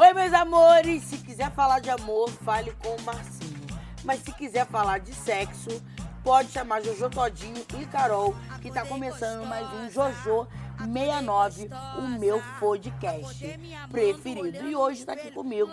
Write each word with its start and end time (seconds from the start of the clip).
Oi, 0.00 0.14
meus 0.14 0.32
amores! 0.32 1.02
Se 1.02 1.18
quiser 1.18 1.50
falar 1.50 1.78
de 1.78 1.90
amor, 1.90 2.30
fale 2.42 2.72
com 2.82 2.88
o 2.88 3.02
Marcinho. 3.02 3.66
Mas 4.02 4.20
se 4.20 4.32
quiser 4.32 4.66
falar 4.66 4.98
de 4.98 5.14
sexo, 5.14 5.68
pode 6.24 6.50
chamar 6.50 6.80
Jojo 6.80 7.10
Todinho 7.10 7.62
e 7.78 7.84
Carol, 7.84 8.34
que 8.62 8.70
tá 8.70 8.82
começando 8.86 9.46
mais 9.46 9.70
um 9.74 9.90
Jojo 9.90 10.48
69, 10.78 11.68
o 11.98 12.18
meu 12.18 12.42
podcast 12.58 13.60
preferido. 13.92 14.70
E 14.70 14.74
hoje 14.74 15.04
tá 15.04 15.12
aqui 15.12 15.30
comigo, 15.32 15.70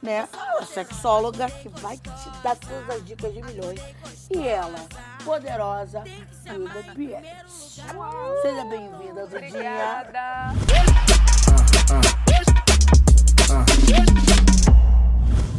né, 0.00 0.28
a 0.60 0.64
sexóloga 0.64 1.50
que 1.50 1.68
vai 1.70 1.98
te 1.98 2.30
dar 2.44 2.54
todas 2.54 2.98
as 2.98 3.04
dicas 3.04 3.34
de 3.34 3.42
milhões. 3.42 3.80
E 4.30 4.46
ela, 4.46 4.78
poderosa, 5.24 6.04
Hilda 6.46 6.94
Pietres. 6.94 7.80
Seja 8.42 8.64
bem-vinda, 8.66 9.26
Dudinha. 9.26 10.04
Obrigada. 10.06 10.54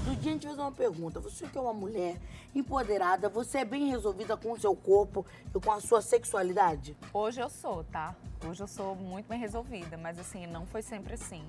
Dudinha, 0.06 0.38
te 0.38 0.48
fazer 0.48 0.62
uma 0.62 0.72
pergunta. 0.72 1.20
Você 1.20 1.46
que 1.46 1.58
é 1.58 1.62
uma 1.62 1.74
mulher 1.74 2.16
empoderada, 2.56 3.28
você 3.28 3.60
é 3.60 3.66
bem 3.66 3.90
resolvida 3.90 4.38
com 4.38 4.54
o 4.54 4.60
seu 4.60 4.74
corpo 4.74 5.26
e 5.54 5.60
com 5.60 5.72
a 5.72 5.82
sua 5.82 6.02
sexualidade? 6.02 6.96
Hoje 7.14 7.42
eu 7.42 7.50
sou, 7.50 7.84
tá? 7.84 8.16
Hoje 8.48 8.64
eu 8.64 8.68
sou 8.68 8.96
muito 8.96 9.28
bem 9.28 9.40
resolvida, 9.40 9.98
mas 9.98 10.18
assim, 10.18 10.48
não 10.48 10.66
foi 10.66 10.82
sempre 10.82 11.16
assim. 11.16 11.44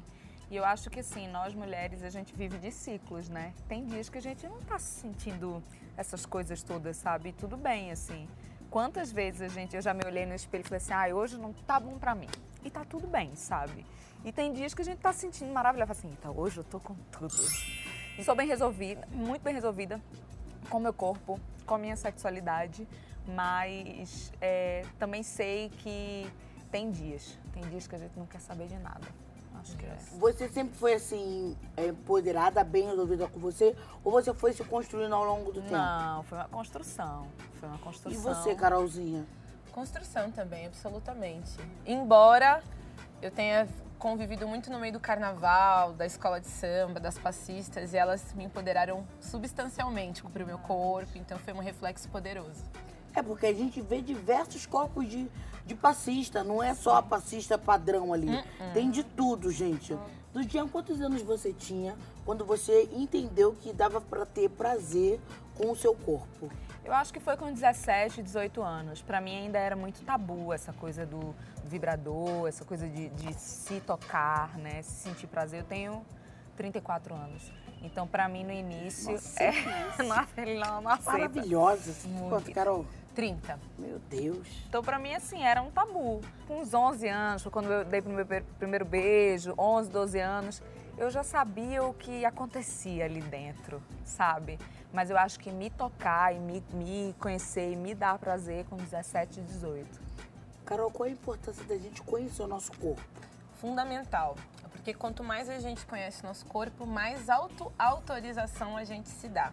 E 0.50 0.56
eu 0.56 0.64
acho 0.64 0.90
que 0.90 1.00
assim, 1.00 1.28
nós 1.28 1.54
mulheres, 1.54 2.02
a 2.02 2.10
gente 2.10 2.34
vive 2.34 2.58
de 2.58 2.72
ciclos, 2.72 3.28
né? 3.28 3.54
Tem 3.68 3.86
dias 3.86 4.08
que 4.08 4.18
a 4.18 4.22
gente 4.22 4.46
não 4.48 4.60
tá 4.62 4.78
sentindo 4.80 5.62
essas 5.96 6.26
coisas 6.26 6.62
todas, 6.62 6.96
sabe? 6.96 7.28
E 7.28 7.32
tudo 7.32 7.56
bem, 7.56 7.92
assim. 7.92 8.28
Quantas 8.68 9.12
vezes 9.12 9.42
a 9.42 9.48
gente, 9.48 9.76
eu 9.76 9.82
já 9.82 9.94
me 9.94 10.04
olhei 10.04 10.26
no 10.26 10.34
espelho 10.34 10.62
e 10.62 10.64
falei 10.64 10.78
assim, 10.78 10.92
ah, 10.92 11.14
hoje 11.14 11.38
não 11.38 11.52
tá 11.52 11.78
bom 11.78 11.98
pra 11.98 12.14
mim. 12.14 12.28
E 12.64 12.70
tá 12.70 12.84
tudo 12.84 13.06
bem, 13.06 13.34
sabe? 13.34 13.84
E 14.24 14.30
tem 14.32 14.52
dias 14.52 14.72
que 14.72 14.82
a 14.82 14.84
gente 14.84 14.98
tá 14.98 15.12
se 15.12 15.20
sentindo 15.20 15.52
maravilhosa, 15.52 15.92
assim, 15.92 16.10
tá, 16.20 16.30
hoje 16.30 16.58
eu 16.58 16.64
tô 16.64 16.78
com 16.78 16.94
tudo. 17.10 17.34
E 18.18 18.22
sou 18.22 18.36
bem 18.36 18.46
resolvida, 18.46 19.06
muito 19.10 19.42
bem 19.42 19.54
resolvida 19.54 20.00
com 20.70 20.76
o 20.78 20.80
meu 20.80 20.92
corpo, 20.92 21.40
com 21.66 21.74
a 21.74 21.78
minha 21.78 21.96
sexualidade, 21.96 22.86
mas 23.26 24.32
é, 24.40 24.84
também 24.98 25.22
sei 25.22 25.70
que 25.70 26.30
tem 26.70 26.90
dias, 26.90 27.36
tem 27.52 27.62
dias 27.64 27.86
que 27.86 27.94
a 27.96 27.98
gente 27.98 28.16
não 28.16 28.26
quer 28.26 28.40
saber 28.40 28.68
de 28.68 28.78
nada. 28.78 29.06
Acho 29.60 29.76
que 29.76 29.84
é. 29.86 29.96
Você 30.18 30.48
sempre 30.48 30.76
foi 30.76 30.94
assim, 30.94 31.56
é, 31.76 31.86
empoderada, 31.86 32.64
bem 32.64 32.86
resolvida 32.86 33.28
com 33.28 33.38
você? 33.38 33.76
Ou 34.02 34.10
você 34.10 34.32
foi 34.34 34.52
se 34.52 34.64
construindo 34.64 35.14
ao 35.14 35.24
longo 35.24 35.52
do 35.52 35.60
tempo? 35.60 35.72
Não, 35.72 36.22
foi 36.24 36.38
uma 36.38 36.48
construção. 36.48 37.26
Foi 37.60 37.68
uma 37.68 37.76
E 37.78 37.80
construção. 37.80 38.22
você, 38.22 38.54
Carolzinha? 38.54 39.24
Construção 39.72 40.30
também, 40.30 40.66
absolutamente. 40.66 41.50
Embora 41.86 42.62
eu 43.20 43.30
tenha 43.30 43.66
convivido 43.98 44.46
muito 44.46 44.70
no 44.70 44.78
meio 44.78 44.92
do 44.92 45.00
carnaval, 45.00 45.92
da 45.92 46.04
escola 46.04 46.40
de 46.40 46.48
samba, 46.48 46.98
das 46.98 47.18
passistas, 47.18 47.94
e 47.94 47.96
elas 47.96 48.34
me 48.34 48.44
empoderaram 48.44 49.06
substancialmente 49.20 50.22
para 50.22 50.42
o 50.42 50.46
meu 50.46 50.58
corpo, 50.58 51.16
então 51.16 51.38
foi 51.38 51.52
um 51.52 51.60
reflexo 51.60 52.08
poderoso. 52.08 52.64
É 53.14 53.22
porque 53.22 53.46
a 53.46 53.52
gente 53.52 53.80
vê 53.80 54.00
diversos 54.00 54.66
corpos 54.66 55.08
de, 55.08 55.30
de 55.64 55.74
passista, 55.74 56.42
não 56.42 56.62
é 56.62 56.74
só 56.74 56.96
a 56.96 57.02
passista 57.02 57.56
padrão 57.56 58.12
ali. 58.12 58.42
Tem 58.72 58.90
de 58.90 59.04
tudo, 59.04 59.50
gente. 59.50 59.96
Do 60.32 60.44
dia, 60.44 60.66
quantos 60.66 61.00
anos 61.00 61.20
você 61.22 61.52
tinha 61.52 61.94
quando 62.24 62.44
você 62.44 62.88
entendeu 62.92 63.54
que 63.60 63.72
dava 63.72 64.00
pra 64.00 64.24
ter 64.24 64.48
prazer 64.48 65.20
com 65.56 65.70
o 65.70 65.76
seu 65.76 65.94
corpo? 65.94 66.50
Eu 66.84 66.92
acho 66.92 67.12
que 67.12 67.20
foi 67.20 67.36
com 67.36 67.52
17, 67.52 68.22
18 68.22 68.62
anos. 68.62 69.02
Pra 69.02 69.20
mim 69.20 69.36
ainda 69.36 69.58
era 69.58 69.76
muito 69.76 70.02
tabu 70.04 70.52
essa 70.52 70.72
coisa 70.72 71.06
do, 71.06 71.20
do 71.20 71.68
vibrador, 71.68 72.48
essa 72.48 72.64
coisa 72.64 72.88
de, 72.88 73.08
de 73.10 73.34
se 73.34 73.80
tocar, 73.80 74.58
né? 74.58 74.82
Se 74.82 75.08
sentir 75.08 75.28
prazer. 75.28 75.60
Eu 75.60 75.66
tenho 75.66 76.06
34 76.56 77.14
anos. 77.14 77.52
Então, 77.82 78.06
pra 78.06 78.28
mim, 78.28 78.44
no 78.44 78.52
início. 78.52 79.12
Nossa, 79.12 79.42
é... 79.42 79.52
ele 80.38 80.58
não, 80.58 80.80
não 80.80 80.90
aceita. 80.90 81.12
Maravilhosa. 81.12 82.08
Quanto, 82.28 82.52
Carol? 82.52 82.86
30. 83.14 83.58
Meu 83.78 83.98
Deus. 84.10 84.48
Então, 84.68 84.82
pra 84.82 84.98
mim, 84.98 85.14
assim, 85.14 85.42
era 85.42 85.62
um 85.62 85.70
tabu. 85.70 86.20
Com 86.46 86.60
uns 86.60 86.72
11 86.72 87.08
anos, 87.08 87.44
quando 87.44 87.70
eu 87.70 87.84
dei 87.84 88.00
pro 88.00 88.12
meu 88.12 88.26
primeiro 88.58 88.84
beijo, 88.84 89.54
11, 89.58 89.90
12 89.90 90.18
anos, 90.18 90.62
eu 90.96 91.10
já 91.10 91.22
sabia 91.22 91.82
o 91.82 91.92
que 91.92 92.24
acontecia 92.24 93.04
ali 93.04 93.20
dentro, 93.20 93.82
sabe? 94.04 94.58
Mas 94.92 95.10
eu 95.10 95.16
acho 95.16 95.38
que 95.38 95.50
me 95.50 95.70
tocar 95.70 96.34
e 96.34 96.38
me, 96.38 96.62
me 96.72 97.14
conhecer 97.18 97.72
e 97.72 97.76
me 97.76 97.94
dar 97.94 98.18
prazer 98.18 98.64
com 98.66 98.76
17, 98.76 99.40
18. 99.40 100.00
Carol, 100.64 100.90
qual 100.90 101.08
a 101.08 101.12
importância 101.12 101.64
da 101.64 101.76
gente 101.76 102.02
conhecer 102.02 102.42
o 102.42 102.46
nosso 102.46 102.72
corpo? 102.72 103.02
Fundamental. 103.60 104.36
Porque 104.70 104.92
quanto 104.92 105.22
mais 105.22 105.48
a 105.48 105.58
gente 105.60 105.86
conhece 105.86 106.24
nosso 106.24 106.44
corpo, 106.46 106.86
mais 106.86 107.30
auto-autorização 107.30 108.76
a 108.76 108.84
gente 108.84 109.08
se 109.08 109.28
dá. 109.28 109.52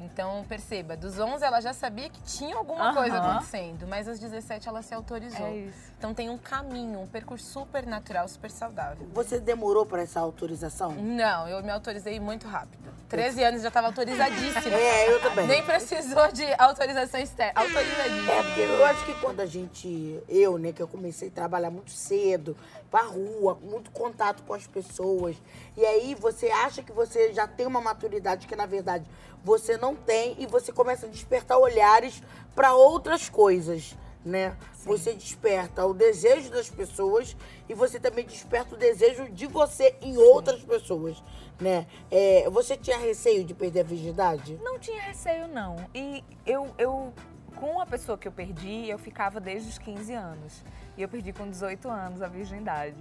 Então, 0.00 0.44
perceba, 0.48 0.96
dos 0.96 1.18
11 1.18 1.44
ela 1.44 1.60
já 1.60 1.74
sabia 1.74 2.08
que 2.08 2.22
tinha 2.22 2.56
alguma 2.56 2.86
Aham. 2.86 2.94
coisa 2.94 3.18
acontecendo, 3.18 3.86
mas 3.86 4.08
aos 4.08 4.18
17 4.18 4.66
ela 4.66 4.80
se 4.80 4.94
autorizou. 4.94 5.46
É 5.46 5.56
isso. 5.56 5.92
Então 5.98 6.14
tem 6.14 6.30
um 6.30 6.38
caminho, 6.38 7.00
um 7.00 7.06
percurso 7.06 7.44
super 7.44 7.86
natural, 7.86 8.26
super 8.26 8.50
saudável. 8.50 9.06
Você 9.12 9.38
demorou 9.38 9.84
para 9.84 10.00
essa 10.00 10.18
autorização? 10.18 10.94
Não, 10.94 11.46
eu 11.46 11.62
me 11.62 11.70
autorizei 11.70 12.18
muito 12.18 12.48
rápido. 12.48 12.79
13 13.10 13.42
anos 13.42 13.62
já 13.62 13.68
estava 13.68 13.88
autorizadíssima. 13.88 14.76
É, 14.76 15.12
eu 15.12 15.20
também. 15.20 15.46
Nem 15.46 15.62
precisou 15.64 16.30
de 16.30 16.44
autorização 16.56 17.20
externa. 17.20 17.60
Autorizadíssima. 17.60 18.32
É, 18.32 18.42
porque 18.44 18.60
eu 18.60 18.84
acho 18.86 19.04
que 19.04 19.14
quando 19.14 19.40
a 19.40 19.46
gente, 19.46 20.22
eu, 20.28 20.56
né, 20.56 20.72
que 20.72 20.80
eu 20.80 20.86
comecei 20.86 21.28
a 21.28 21.30
trabalhar 21.32 21.70
muito 21.70 21.90
cedo, 21.90 22.56
pra 22.88 23.02
rua, 23.02 23.58
muito 23.60 23.90
contato 23.90 24.44
com 24.44 24.54
as 24.54 24.66
pessoas, 24.66 25.36
e 25.76 25.84
aí 25.84 26.14
você 26.14 26.46
acha 26.50 26.82
que 26.82 26.92
você 26.92 27.32
já 27.32 27.48
tem 27.48 27.66
uma 27.66 27.80
maturidade 27.80 28.46
que 28.46 28.56
na 28.56 28.66
verdade 28.66 29.04
você 29.44 29.76
não 29.76 29.94
tem 29.96 30.36
e 30.38 30.46
você 30.46 30.72
começa 30.72 31.06
a 31.06 31.08
despertar 31.08 31.58
olhares 31.58 32.22
para 32.54 32.74
outras 32.74 33.28
coisas, 33.28 33.96
né? 34.24 34.56
Você 34.84 35.14
desperta 35.14 35.84
o 35.84 35.94
desejo 35.94 36.50
das 36.50 36.68
pessoas 36.68 37.36
e 37.68 37.74
você 37.74 37.98
também 37.98 38.24
desperta 38.24 38.74
o 38.74 38.78
desejo 38.78 39.30
de 39.30 39.46
você 39.46 39.96
em 40.00 40.16
outras 40.16 40.60
pessoas, 40.62 41.22
né? 41.60 41.86
É, 42.10 42.48
você 42.50 42.76
tinha 42.76 42.98
receio 42.98 43.44
de 43.44 43.54
perder 43.54 43.80
a 43.80 43.84
virgindade? 43.84 44.58
Não 44.62 44.78
tinha 44.78 45.00
receio, 45.02 45.48
não. 45.48 45.76
E 45.94 46.24
eu, 46.46 46.72
eu, 46.78 47.12
com 47.56 47.80
a 47.80 47.86
pessoa 47.86 48.18
que 48.18 48.28
eu 48.28 48.32
perdi, 48.32 48.88
eu 48.88 48.98
ficava 48.98 49.40
desde 49.40 49.68
os 49.68 49.78
15 49.78 50.12
anos. 50.14 50.64
E 50.96 51.02
eu 51.02 51.08
perdi 51.08 51.32
com 51.32 51.48
18 51.48 51.88
anos 51.88 52.22
a 52.22 52.28
virgindade. 52.28 52.96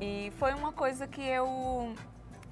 E 0.00 0.32
foi 0.38 0.52
uma 0.54 0.72
coisa 0.72 1.06
que 1.06 1.22
eu, 1.22 1.94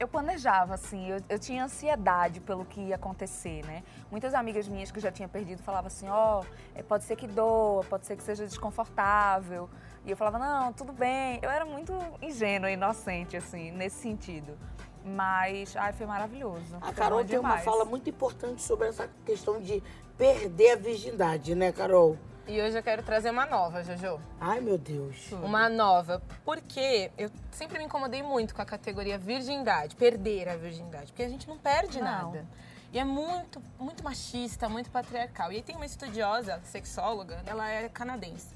eu 0.00 0.08
planejava, 0.08 0.72
assim, 0.72 1.10
eu, 1.10 1.18
eu 1.28 1.38
tinha 1.38 1.62
ansiedade 1.62 2.40
pelo 2.40 2.64
que 2.64 2.80
ia 2.80 2.94
acontecer, 2.94 3.62
né? 3.66 3.82
Muitas 4.10 4.32
amigas 4.32 4.66
minhas 4.66 4.90
que 4.90 4.98
já 4.98 5.12
tinha 5.12 5.28
perdido 5.28 5.62
falavam 5.62 5.88
assim, 5.88 6.08
ó, 6.08 6.42
é, 6.74 6.82
pode 6.82 7.04
ser 7.04 7.16
que 7.16 7.26
doa, 7.26 7.84
pode 7.84 8.06
ser 8.06 8.16
que 8.16 8.22
seja 8.22 8.46
desconfortável. 8.46 9.68
E 10.06 10.10
eu 10.10 10.16
falava, 10.16 10.38
não, 10.38 10.72
tudo 10.72 10.94
bem. 10.94 11.38
Eu 11.42 11.50
era 11.50 11.66
muito 11.66 11.92
ingênua, 12.22 12.70
inocente, 12.70 13.36
assim, 13.36 13.70
nesse 13.72 14.00
sentido. 14.00 14.56
Mas, 15.04 15.76
ai, 15.76 15.92
foi 15.92 16.06
maravilhoso. 16.06 16.76
A 16.80 16.86
Foi 16.86 16.94
Carol 16.94 17.22
tem 17.22 17.38
uma 17.38 17.58
fala 17.58 17.84
muito 17.84 18.08
importante 18.08 18.62
sobre 18.62 18.88
essa 18.88 19.06
questão 19.26 19.60
de 19.60 19.82
perder 20.16 20.72
a 20.72 20.76
virgindade, 20.76 21.54
né, 21.54 21.72
Carol? 21.72 22.16
E 22.46 22.60
hoje 22.60 22.76
eu 22.76 22.82
quero 22.82 23.02
trazer 23.02 23.30
uma 23.30 23.46
nova, 23.46 23.82
Jojo. 23.84 24.20
Ai, 24.40 24.60
meu 24.60 24.76
Deus. 24.76 25.30
Uma 25.32 25.68
nova. 25.68 26.20
Porque 26.44 27.10
eu 27.16 27.30
sempre 27.52 27.78
me 27.78 27.84
incomodei 27.84 28.22
muito 28.22 28.54
com 28.54 28.62
a 28.62 28.64
categoria 28.64 29.16
virgindade, 29.16 29.94
perder 29.94 30.48
a 30.48 30.56
virgindade. 30.56 31.12
Porque 31.12 31.22
a 31.22 31.28
gente 31.28 31.46
não 31.48 31.56
perde 31.56 31.98
Não. 31.98 32.04
nada. 32.04 32.46
E 32.92 32.98
é 32.98 33.04
muito, 33.04 33.62
muito 33.78 34.02
machista, 34.02 34.68
muito 34.68 34.90
patriarcal. 34.90 35.52
E 35.52 35.56
aí 35.56 35.62
tem 35.62 35.76
uma 35.76 35.86
estudiosa, 35.86 36.60
sexóloga, 36.64 37.40
ela 37.46 37.68
é 37.70 37.88
canadense, 37.88 38.48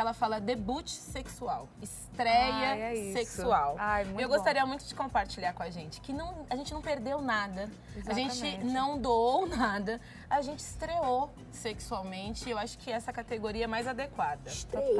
que 0.00 0.02
ela 0.02 0.14
fala 0.14 0.40
debut 0.40 0.88
sexual, 0.88 1.68
estreia 1.82 2.70
Ai, 2.70 3.10
é 3.10 3.12
sexual. 3.12 3.76
Ai, 3.78 4.04
muito 4.04 4.20
eu 4.20 4.28
bom. 4.28 4.34
gostaria 4.34 4.64
muito 4.64 4.86
de 4.86 4.94
compartilhar 4.94 5.52
com 5.52 5.62
a 5.62 5.68
gente 5.68 6.00
que 6.00 6.10
não, 6.10 6.46
a 6.48 6.56
gente 6.56 6.72
não 6.72 6.80
perdeu 6.80 7.20
nada, 7.20 7.68
a 8.06 8.14
gente 8.14 8.32
Exatamente. 8.32 8.64
não 8.64 8.98
doou 8.98 9.46
nada, 9.46 10.00
a 10.30 10.40
gente 10.40 10.60
estreou 10.60 11.30
sexualmente. 11.52 12.48
E 12.48 12.52
eu 12.52 12.58
acho 12.58 12.78
que 12.78 12.90
essa 12.90 13.12
categoria 13.12 13.64
é 13.64 13.66
mais 13.66 13.86
adequada. 13.86 14.48
Estreiei. 14.48 14.96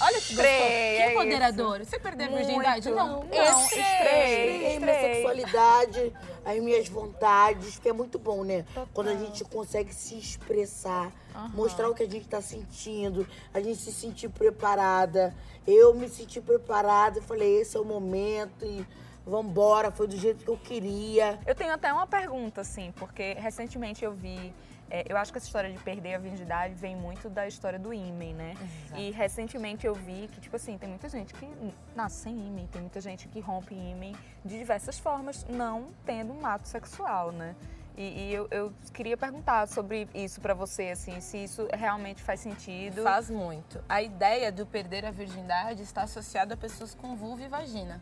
Olha 0.00 0.20
que. 0.20 0.32
Estreia, 0.32 0.96
Que 0.96 1.02
é 1.02 1.12
empoderador. 1.12 1.84
Você 1.84 1.98
perdeu 1.98 2.26
a 2.26 2.36
virgindade? 2.36 2.90
Não, 2.90 3.24
Não. 3.24 3.64
Estreiei 3.64 4.78
minha 4.78 5.00
sexualidade, 5.00 6.12
as 6.44 6.58
minhas 6.58 6.88
vontades, 6.88 7.78
que 7.78 7.88
é 7.88 7.92
muito 7.92 8.18
bom, 8.18 8.44
né? 8.44 8.64
Quando 8.92 9.08
a 9.08 9.16
gente 9.16 9.44
consegue 9.44 9.94
se 9.94 10.16
expressar, 10.16 11.12
mostrar 11.52 11.88
o 11.88 11.94
que 11.94 12.02
a 12.02 12.08
gente 12.08 12.26
tá 12.26 12.40
sentindo, 12.40 13.26
a 13.52 13.60
gente 13.60 13.76
se 13.76 13.92
sentir 13.92 14.28
preparada. 14.28 15.34
Eu 15.66 15.94
me 15.94 16.08
senti 16.08 16.40
preparada 16.40 17.18
e 17.18 17.22
falei, 17.22 17.60
esse 17.60 17.76
é 17.76 17.80
o 17.80 17.84
momento 17.84 18.64
e 18.64 18.86
vambora, 19.26 19.90
foi 19.90 20.06
do 20.06 20.16
jeito 20.16 20.44
que 20.44 20.50
eu 20.50 20.58
queria. 20.58 21.38
Eu 21.46 21.54
tenho 21.54 21.72
até 21.72 21.90
uma 21.92 22.06
pergunta, 22.06 22.60
assim, 22.60 22.92
porque 22.96 23.32
recentemente 23.34 24.04
eu 24.04 24.12
vi 24.12 24.52
É, 24.94 25.04
eu 25.08 25.16
acho 25.16 25.32
que 25.32 25.38
essa 25.38 25.46
história 25.48 25.72
de 25.72 25.78
perder 25.80 26.14
a 26.14 26.18
virgindade 26.18 26.72
vem 26.74 26.94
muito 26.94 27.28
da 27.28 27.48
história 27.48 27.80
do 27.80 27.92
ímen, 27.92 28.32
né? 28.32 28.54
Exato. 28.86 29.00
E 29.00 29.10
recentemente 29.10 29.84
eu 29.84 29.92
vi 29.92 30.28
que, 30.28 30.40
tipo 30.40 30.54
assim, 30.54 30.78
tem 30.78 30.88
muita 30.88 31.08
gente 31.08 31.34
que 31.34 31.50
nasce 31.96 32.22
sem 32.22 32.32
ímen, 32.32 32.68
tem 32.68 32.80
muita 32.80 33.00
gente 33.00 33.26
que 33.26 33.40
rompe 33.40 33.74
ímen 33.74 34.14
de 34.44 34.56
diversas 34.56 34.96
formas, 34.96 35.44
não 35.48 35.88
tendo 36.06 36.32
um 36.32 36.46
ato 36.46 36.68
sexual, 36.68 37.32
né? 37.32 37.56
E, 37.96 38.02
e 38.02 38.34
eu, 38.34 38.46
eu, 38.52 38.72
queria 38.92 39.16
perguntar 39.16 39.66
sobre 39.66 40.08
isso 40.14 40.40
para 40.40 40.54
você, 40.54 40.90
assim, 40.90 41.20
se 41.20 41.38
isso 41.42 41.66
realmente 41.72 42.22
faz 42.22 42.38
sentido. 42.38 43.02
Faz 43.02 43.28
muito. 43.28 43.82
A 43.88 44.00
ideia 44.00 44.52
do 44.52 44.64
perder 44.64 45.04
a 45.04 45.10
virgindade 45.10 45.82
está 45.82 46.02
associada 46.02 46.54
a 46.54 46.56
pessoas 46.56 46.94
com 46.94 47.16
vulva 47.16 47.42
e 47.42 47.48
vagina 47.48 48.00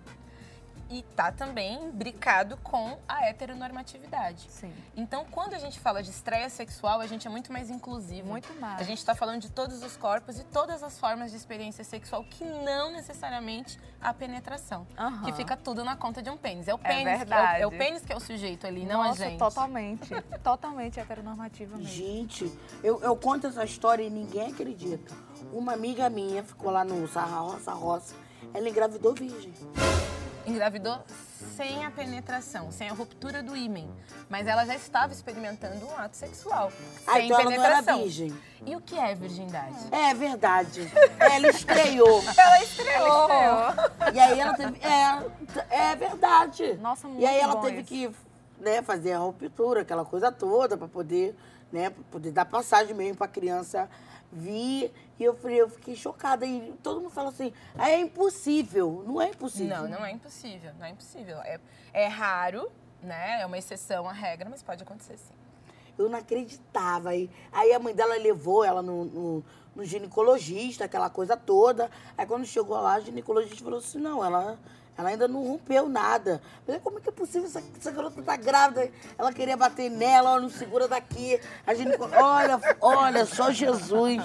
e 0.93 1.03
tá 1.17 1.33
também 1.33 1.91
bricado 1.91 2.59
com 2.59 2.99
a 3.09 3.25
heteronormatividade. 3.25 4.47
Sim. 4.50 4.71
Então, 4.94 5.25
quando 5.31 5.55
a 5.55 5.59
gente 5.59 5.81
fala 5.81 6.03
de 6.03 6.11
estreia 6.11 6.50
sexual, 6.50 7.00
a 7.00 7.06
gente 7.06 7.27
é 7.27 7.31
muito 7.31 7.50
mais 7.50 7.71
inclusivo. 7.71 8.29
Muito 8.29 8.53
mais. 8.61 8.79
A 8.79 8.85
gente 8.85 8.99
está 8.99 9.15
falando 9.15 9.41
de 9.41 9.50
todos 9.50 9.83
os 9.83 9.97
corpos 9.97 10.39
e 10.39 10.44
todas 10.44 10.83
as 10.83 10.99
formas 10.99 11.31
de 11.31 11.37
experiência 11.39 11.83
sexual 11.83 12.23
que 12.25 12.44
não 12.44 12.93
necessariamente 12.93 13.81
a 14.03 14.12
penetração. 14.12 14.87
Uhum. 14.99 15.23
Que 15.23 15.33
fica 15.33 15.56
tudo 15.56 15.83
na 15.83 15.97
conta 15.97 16.21
de 16.21 16.29
um 16.29 16.37
pênis. 16.37 16.69
É 16.69 16.75
o 16.75 16.79
pênis, 16.79 17.06
é 17.06 17.17
verdade. 17.17 17.62
É, 17.62 17.67
o, 17.67 17.73
é 17.73 17.75
o 17.75 17.79
pênis 17.79 18.05
que 18.05 18.12
é 18.12 18.17
o 18.17 18.21
sujeito 18.21 18.67
ali, 18.67 18.85
Nossa, 18.85 18.93
não 18.93 19.03
a 19.03 19.15
gente. 19.15 19.39
totalmente. 19.39 20.11
totalmente 20.44 21.00
heteronormativa 21.00 21.77
mesmo. 21.79 21.91
Gente, 21.91 22.53
eu, 22.85 23.00
eu 23.00 23.17
conto 23.17 23.47
essa 23.47 23.65
história 23.65 24.03
e 24.03 24.11
ninguém 24.11 24.53
acredita. 24.53 25.15
Uma 25.53 25.73
amiga 25.73 26.11
minha 26.11 26.43
ficou 26.43 26.71
lá 26.71 26.85
no 26.85 27.09
Sarra 27.09 27.41
Roça 27.41 27.73
Roça, 27.73 28.15
ela 28.53 28.69
engravidou 28.69 29.15
virgem 29.15 29.53
engravidou 30.53 30.99
sem 31.57 31.85
a 31.85 31.91
penetração, 31.91 32.71
sem 32.71 32.89
a 32.89 32.93
ruptura 32.93 33.43
do 33.43 33.57
ímen. 33.57 33.91
Mas 34.29 34.47
ela 34.47 34.65
já 34.65 34.75
estava 34.75 35.13
experimentando 35.13 35.87
um 35.87 35.97
ato 35.97 36.17
sexual. 36.17 36.71
Ah, 37.07 37.15
sem 37.15 37.27
então 37.27 37.39
penetração. 37.39 37.65
ela 37.73 37.83
não 37.83 37.93
era 37.93 38.03
virgem. 38.03 38.39
E 38.65 38.77
o 38.77 38.81
que 38.81 38.99
é 38.99 39.15
virgindade? 39.15 39.77
É 39.91 40.15
verdade. 40.15 40.91
Ela 41.19 41.49
estreou. 41.49 42.23
ela 42.37 42.63
estreou. 42.63 43.31
Ela 43.31 43.73
estreou. 43.73 44.15
E 44.15 44.21
aí 44.21 44.41
ela 44.41 44.55
teve. 44.55 44.79
É, 44.87 45.91
é 45.91 45.97
verdade. 45.97 46.75
Nossa, 46.75 47.09
muito 47.09 47.21
E 47.21 47.27
aí 47.27 47.41
ela 47.41 47.57
teve 47.57 47.79
isso. 47.81 47.89
que 47.89 48.11
né, 48.61 48.83
fazer 48.83 49.13
a 49.13 49.19
ruptura, 49.19 49.83
aquela 49.83 50.05
coisa 50.05 50.31
toda, 50.31 50.77
para 50.77 50.87
poder, 50.87 51.35
né, 51.73 51.91
poder 52.11 52.31
dar 52.31 52.45
passagem 52.45 52.95
mesmo 52.95 53.17
para 53.17 53.27
a 53.27 53.29
criança 53.29 53.89
vi 54.33 54.91
e 55.23 55.25
eu, 55.25 55.37
falei, 55.37 55.61
eu 55.61 55.69
fiquei 55.69 55.95
chocada. 55.95 56.45
E 56.45 56.75
todo 56.83 57.01
mundo 57.01 57.11
fala 57.11 57.29
assim, 57.29 57.53
ah, 57.79 57.89
é 57.89 58.01
impossível. 58.01 59.05
Não 59.07 59.23
é 59.23 59.29
impossível. 59.29 59.83
Não, 59.83 59.89
não 59.89 60.05
é 60.05 60.11
impossível. 60.11 60.73
Não 60.79 60.85
é 60.85 60.91
impossível. 60.91 61.39
É, 61.39 61.61
é 61.93 62.07
raro, 62.09 62.69
né? 63.01 63.41
É 63.41 63.47
uma 63.47 63.57
exceção 63.57 64.09
à 64.09 64.13
regra, 64.13 64.49
mas 64.51 64.63
pode 64.63 64.83
acontecer 64.83 65.17
sim. 65.17 65.35
Eu 65.97 66.09
não 66.09 66.19
acreditava. 66.19 67.11
Aí, 67.11 67.31
aí 67.53 67.73
a 67.73 67.79
mãe 67.79 67.95
dela 67.95 68.17
levou 68.17 68.65
ela 68.65 68.83
no, 68.83 69.05
no, 69.05 69.45
no 69.77 69.85
ginecologista, 69.85 70.87
aquela 70.87 71.09
coisa 71.09 71.37
toda. 71.37 71.89
Aí 72.19 72.27
quando 72.27 72.45
chegou 72.45 72.81
lá, 72.81 72.95
a 72.95 73.01
ginecologista 73.01 73.63
falou 73.63 73.79
assim, 73.79 73.99
não, 73.99 74.25
ela 74.25 74.59
ela 74.97 75.09
ainda 75.09 75.27
não 75.27 75.43
rompeu 75.43 75.89
nada. 75.89 76.41
Mas 76.67 76.81
como 76.83 76.99
é 76.99 77.00
que 77.00 77.09
é 77.09 77.12
possível 77.12 77.49
essa, 77.49 77.62
essa 77.79 77.91
garota 77.91 78.23
tá 78.23 78.37
grávida? 78.37 78.91
Ela 79.17 79.33
queria 79.33 79.56
bater 79.56 79.91
nela, 79.91 80.31
ela 80.31 80.41
não 80.41 80.50
segura 80.50 80.87
daqui. 80.87 81.41
A 81.67 81.75
gente, 81.75 81.97
olha, 82.00 82.61
olha, 82.81 83.25
só 83.25 83.50
Jesus. 83.50 84.23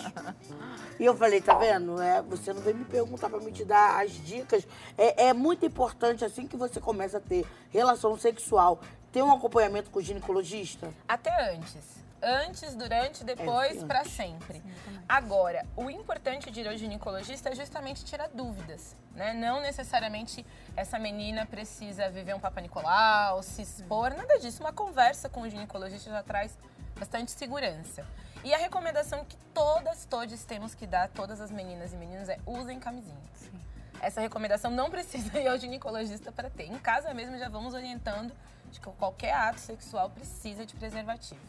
E 0.99 1.05
eu 1.05 1.15
falei, 1.15 1.41
tá 1.41 1.53
vendo? 1.53 2.01
É, 2.01 2.21
você 2.21 2.53
não 2.53 2.61
vem 2.61 2.73
me 2.73 2.85
perguntar 2.85 3.29
para 3.29 3.39
me 3.39 3.51
te 3.51 3.63
dar 3.63 4.03
as 4.03 4.11
dicas. 4.11 4.67
É, 4.97 5.27
é 5.27 5.33
muito 5.33 5.65
importante, 5.65 6.25
assim 6.25 6.47
que 6.47 6.57
você 6.57 6.79
começa 6.79 7.17
a 7.17 7.21
ter 7.21 7.45
relação 7.69 8.17
sexual, 8.17 8.79
ter 9.11 9.21
um 9.21 9.31
acompanhamento 9.31 9.89
com 9.89 9.99
o 9.99 10.01
ginecologista? 10.01 10.89
Até 11.07 11.53
antes. 11.53 11.97
Antes, 12.21 12.73
durante, 12.75 13.23
depois, 13.23 13.83
é, 13.83 13.85
para 13.85 14.03
sempre. 14.03 14.59
Sim, 14.59 14.99
Agora, 15.07 15.65
o 15.75 15.89
importante 15.89 16.49
de 16.49 16.61
ir 16.61 16.67
ao 16.67 16.75
ginecologista 16.75 17.49
é 17.49 17.55
justamente 17.55 18.03
tirar 18.03 18.27
dúvidas, 18.29 18.95
né? 19.13 19.33
Não 19.33 19.61
necessariamente 19.61 20.45
essa 20.75 20.97
menina 20.97 21.45
precisa 21.45 22.09
viver 22.09 22.35
um 22.35 22.39
Papa 22.39 22.59
Nicolau, 22.59 23.41
se 23.43 23.61
expor, 23.61 24.13
nada 24.15 24.39
disso. 24.39 24.61
Uma 24.61 24.73
conversa 24.73 25.29
com 25.29 25.41
o 25.41 25.49
ginecologista 25.49 26.09
já 26.09 26.23
traz 26.23 26.57
bastante 26.99 27.31
segurança. 27.31 28.05
E 28.43 28.53
a 28.53 28.57
recomendação 28.57 29.23
que 29.23 29.37
todas, 29.53 30.05
todos 30.05 30.43
temos 30.43 30.73
que 30.73 30.85
dar, 30.85 31.09
todas 31.09 31.39
as 31.39 31.51
meninas 31.51 31.93
e 31.93 31.95
meninos, 31.95 32.29
é 32.29 32.39
usem 32.45 32.79
camisinha. 32.79 33.17
Sim. 33.35 33.59
Essa 34.01 34.21
recomendação 34.21 34.71
não 34.71 34.89
precisa 34.89 35.37
ir 35.39 35.47
ao 35.47 35.57
ginecologista 35.57 36.31
para 36.31 36.49
ter. 36.49 36.65
Em 36.65 36.77
casa 36.79 37.13
mesmo 37.13 37.37
já 37.37 37.49
vamos 37.49 37.73
orientando 37.73 38.33
de 38.71 38.79
que 38.79 38.89
qualquer 38.91 39.33
ato 39.33 39.59
sexual 39.59 40.09
precisa 40.09 40.65
de 40.65 40.75
preservativo. 40.75 41.39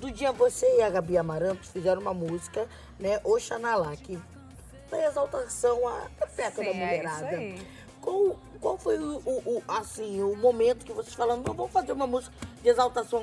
Do 0.00 0.10
dia 0.10 0.32
você 0.32 0.78
e 0.78 0.82
a 0.82 0.88
Gabi 0.88 1.18
Amarantos 1.18 1.68
fizeram 1.68 2.00
uma 2.00 2.14
música, 2.14 2.66
né, 2.98 3.20
Oxanalá, 3.22 3.94
que 3.96 4.18
foi 4.88 5.04
exaltação 5.04 5.86
à 5.86 6.08
pepeca 6.18 6.64
da 6.64 6.72
mulherada. 6.72 7.26
É 7.26 7.48
isso 7.48 7.62
aí. 7.62 7.66
Qual, 8.00 8.38
qual 8.60 8.78
foi 8.78 8.98
o, 8.98 9.18
o, 9.26 9.62
assim, 9.68 10.22
o 10.22 10.34
momento 10.36 10.86
que 10.86 10.92
vocês 10.92 11.14
falaram, 11.14 11.42
vamos 11.42 11.70
fazer 11.70 11.92
uma 11.92 12.06
música 12.06 12.34
de 12.62 12.68
exaltação 12.68 13.22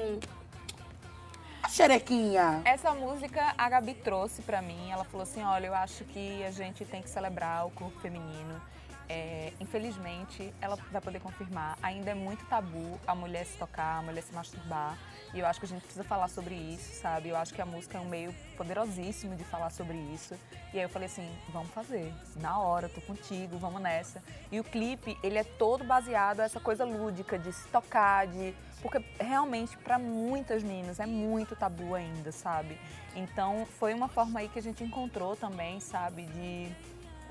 a 1.63 1.69
xerequinha. 1.69 2.61
Essa 2.63 2.93
música 2.93 3.53
a 3.57 3.69
Gabi 3.69 3.93
trouxe 3.95 4.41
para 4.41 4.61
mim. 4.61 4.89
Ela 4.89 5.03
falou 5.03 5.23
assim: 5.23 5.43
olha, 5.43 5.67
eu 5.67 5.73
acho 5.73 6.05
que 6.05 6.41
a 6.43 6.51
gente 6.51 6.85
tem 6.85 7.01
que 7.01 7.09
celebrar 7.09 7.65
o 7.67 7.71
corpo 7.71 7.99
feminino. 7.99 8.61
É, 9.09 9.53
infelizmente, 9.59 10.53
ela 10.59 10.75
vai 10.91 11.01
poder 11.01 11.19
confirmar, 11.19 11.77
ainda 11.81 12.11
é 12.11 12.13
muito 12.13 12.45
tabu 12.45 12.99
a 13.07 13.15
mulher 13.15 13.45
se 13.45 13.57
tocar, 13.57 13.99
a 13.99 14.01
mulher 14.01 14.21
se 14.21 14.33
masturbar. 14.33 14.97
E 15.33 15.39
eu 15.39 15.45
acho 15.45 15.59
que 15.59 15.65
a 15.65 15.69
gente 15.69 15.81
precisa 15.81 16.03
falar 16.03 16.27
sobre 16.27 16.55
isso, 16.55 17.01
sabe? 17.01 17.29
Eu 17.29 17.37
acho 17.37 17.53
que 17.53 17.61
a 17.61 17.65
música 17.65 17.97
é 17.97 18.01
um 18.01 18.07
meio 18.09 18.33
poderosíssimo 18.57 19.35
de 19.35 19.43
falar 19.43 19.69
sobre 19.69 19.97
isso. 20.13 20.35
E 20.73 20.77
aí 20.77 20.83
eu 20.83 20.89
falei 20.89 21.07
assim, 21.07 21.29
vamos 21.49 21.69
fazer, 21.69 22.13
na 22.37 22.59
hora, 22.59 22.89
tô 22.89 23.01
contigo, 23.01 23.57
vamos 23.57 23.81
nessa. 23.81 24.21
E 24.51 24.59
o 24.59 24.63
clipe, 24.63 25.17
ele 25.23 25.37
é 25.37 25.43
todo 25.43 25.83
baseado 25.83 26.37
nessa 26.37 26.59
coisa 26.59 26.83
lúdica 26.83 27.37
de 27.39 27.53
se 27.53 27.67
tocar, 27.69 28.27
de 28.27 28.53
porque 28.81 29.03
realmente 29.19 29.75
para 29.77 29.97
muitas 29.97 30.61
meninas 30.61 30.99
é 30.99 31.05
muito 31.05 31.55
tabu 31.55 31.95
ainda, 31.95 32.31
sabe? 32.31 32.77
Então 33.15 33.65
foi 33.79 33.93
uma 33.93 34.07
forma 34.07 34.39
aí 34.39 34.49
que 34.49 34.59
a 34.59 34.61
gente 34.61 34.83
encontrou 34.83 35.35
também, 35.35 35.79
sabe, 35.79 36.23
de 36.23 36.69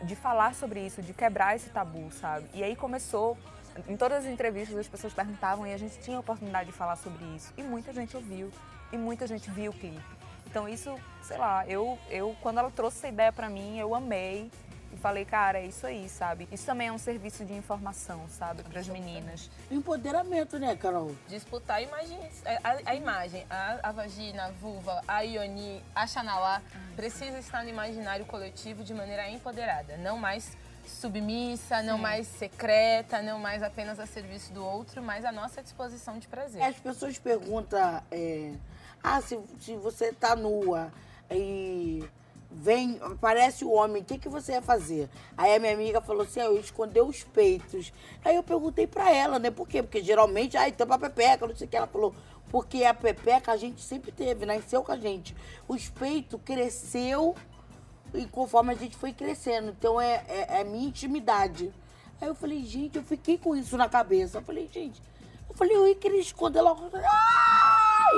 de 0.02 0.14
falar 0.14 0.54
sobre 0.54 0.80
isso, 0.84 1.02
de 1.02 1.12
quebrar 1.12 1.56
esse 1.56 1.70
tabu, 1.70 2.10
sabe? 2.12 2.46
E 2.54 2.62
aí 2.62 2.76
começou, 2.76 3.36
em 3.88 3.96
todas 3.96 4.24
as 4.24 4.30
entrevistas 4.30 4.76
as 4.76 4.88
pessoas 4.88 5.12
perguntavam 5.12 5.66
e 5.66 5.72
a 5.72 5.78
gente 5.78 5.98
tinha 5.98 6.16
a 6.16 6.20
oportunidade 6.20 6.70
de 6.70 6.76
falar 6.76 6.96
sobre 6.96 7.24
isso. 7.34 7.52
E 7.56 7.62
muita 7.62 7.92
gente 7.92 8.16
ouviu, 8.16 8.50
e 8.92 8.96
muita 8.96 9.26
gente 9.26 9.50
viu 9.50 9.70
o 9.70 9.74
clipe. 9.74 10.00
Então 10.46 10.68
isso, 10.68 10.94
sei 11.22 11.36
lá, 11.36 11.66
eu, 11.66 11.98
eu 12.08 12.36
quando 12.40 12.58
ela 12.58 12.70
trouxe 12.70 12.98
essa 12.98 13.08
ideia 13.08 13.32
para 13.32 13.48
mim, 13.48 13.78
eu 13.78 13.94
amei. 13.94 14.50
E 14.92 14.96
falei, 14.96 15.24
cara, 15.24 15.58
é 15.58 15.66
isso 15.66 15.86
aí, 15.86 16.08
sabe? 16.08 16.48
Isso 16.50 16.64
também 16.64 16.88
é 16.88 16.92
um 16.92 16.98
serviço 16.98 17.44
de 17.44 17.52
informação, 17.52 18.26
sabe, 18.28 18.62
para 18.62 18.80
as 18.80 18.88
meninas. 18.88 19.50
Empoderamento, 19.70 20.58
né, 20.58 20.76
Carol? 20.76 21.14
Disputar 21.28 21.82
imagens, 21.82 22.42
a, 22.62 22.90
a, 22.90 22.94
imagem, 22.94 23.44
a, 23.50 23.88
a, 23.88 23.92
vagina, 23.92 24.46
a 24.46 24.50
vulva, 24.50 25.02
a 25.06 25.20
ioni, 25.20 25.82
a 25.94 26.06
xanalá, 26.06 26.62
precisa 26.94 27.38
estar 27.38 27.62
no 27.62 27.70
imaginário 27.70 28.24
coletivo 28.24 28.84
de 28.84 28.94
maneira 28.94 29.28
empoderada, 29.28 29.96
não 29.96 30.18
mais 30.18 30.56
submissa, 30.86 31.82
não 31.82 31.98
mais 31.98 32.26
secreta, 32.26 33.20
não 33.20 33.38
mais 33.38 33.62
apenas 33.62 33.98
a 33.98 34.06
serviço 34.06 34.52
do 34.52 34.64
outro, 34.64 35.02
mas 35.02 35.24
a 35.24 35.32
nossa 35.32 35.62
disposição 35.62 36.18
de 36.18 36.28
prazer. 36.28 36.62
As 36.62 36.76
pessoas 36.76 37.18
perguntam, 37.18 38.02
é, 38.10 38.52
ah, 39.02 39.20
se, 39.20 39.38
se 39.60 39.76
você 39.76 40.12
tá 40.12 40.36
nua 40.36 40.92
e 41.30 42.04
vem, 42.56 42.98
aparece 43.02 43.64
o 43.64 43.70
homem, 43.70 44.02
o 44.02 44.04
que, 44.04 44.16
que 44.18 44.28
você 44.28 44.52
ia 44.52 44.62
fazer? 44.62 45.10
Aí 45.36 45.54
a 45.54 45.58
minha 45.58 45.74
amiga 45.74 46.00
falou 46.00 46.22
assim, 46.22 46.40
ah, 46.40 46.46
eu 46.46 46.58
esconder 46.58 47.02
os 47.02 47.22
peitos. 47.22 47.92
Aí 48.24 48.34
eu 48.34 48.42
perguntei 48.42 48.86
pra 48.86 49.12
ela, 49.12 49.38
né, 49.38 49.50
por 49.50 49.68
quê? 49.68 49.82
Porque 49.82 50.02
geralmente, 50.02 50.56
ai, 50.56 50.72
tampa 50.72 50.94
a 50.94 50.98
pepeca, 50.98 51.46
não 51.46 51.54
sei 51.54 51.66
o 51.66 51.70
que. 51.70 51.76
Ela 51.76 51.86
falou, 51.86 52.14
porque 52.50 52.84
a 52.84 52.94
pepeca 52.94 53.52
a 53.52 53.56
gente 53.56 53.82
sempre 53.82 54.10
teve, 54.10 54.46
nasceu 54.46 54.82
com 54.82 54.90
a 54.90 54.96
gente. 54.96 55.36
Os 55.68 55.88
peitos 55.90 56.40
cresceu 56.42 57.34
e 58.14 58.24
conforme 58.26 58.72
a 58.72 58.76
gente 58.76 58.96
foi 58.96 59.12
crescendo. 59.12 59.68
Então 59.68 60.00
é, 60.00 60.24
é, 60.26 60.60
é 60.60 60.64
minha 60.64 60.88
intimidade. 60.88 61.72
Aí 62.20 62.28
eu 62.28 62.34
falei, 62.34 62.64
gente, 62.64 62.96
eu 62.96 63.04
fiquei 63.04 63.36
com 63.36 63.54
isso 63.54 63.76
na 63.76 63.88
cabeça. 63.88 64.38
Eu 64.38 64.42
falei, 64.42 64.66
gente, 64.72 65.02
eu 65.48 65.54
falei, 65.54 65.76
eu 65.76 65.86
ia 65.86 65.94
querer 65.94 66.18
esconder 66.18 66.62
logo. 66.62 66.88
Ai! 66.94 68.14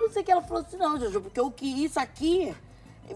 Não 0.00 0.10
sei 0.10 0.22
o 0.22 0.24
que 0.24 0.32
ela 0.32 0.42
falou 0.42 0.62
assim, 0.62 0.78
não, 0.78 0.98
Jojo, 0.98 1.20
porque 1.20 1.40
o 1.40 1.50
que 1.50 1.66
isso 1.84 2.00
aqui 2.00 2.54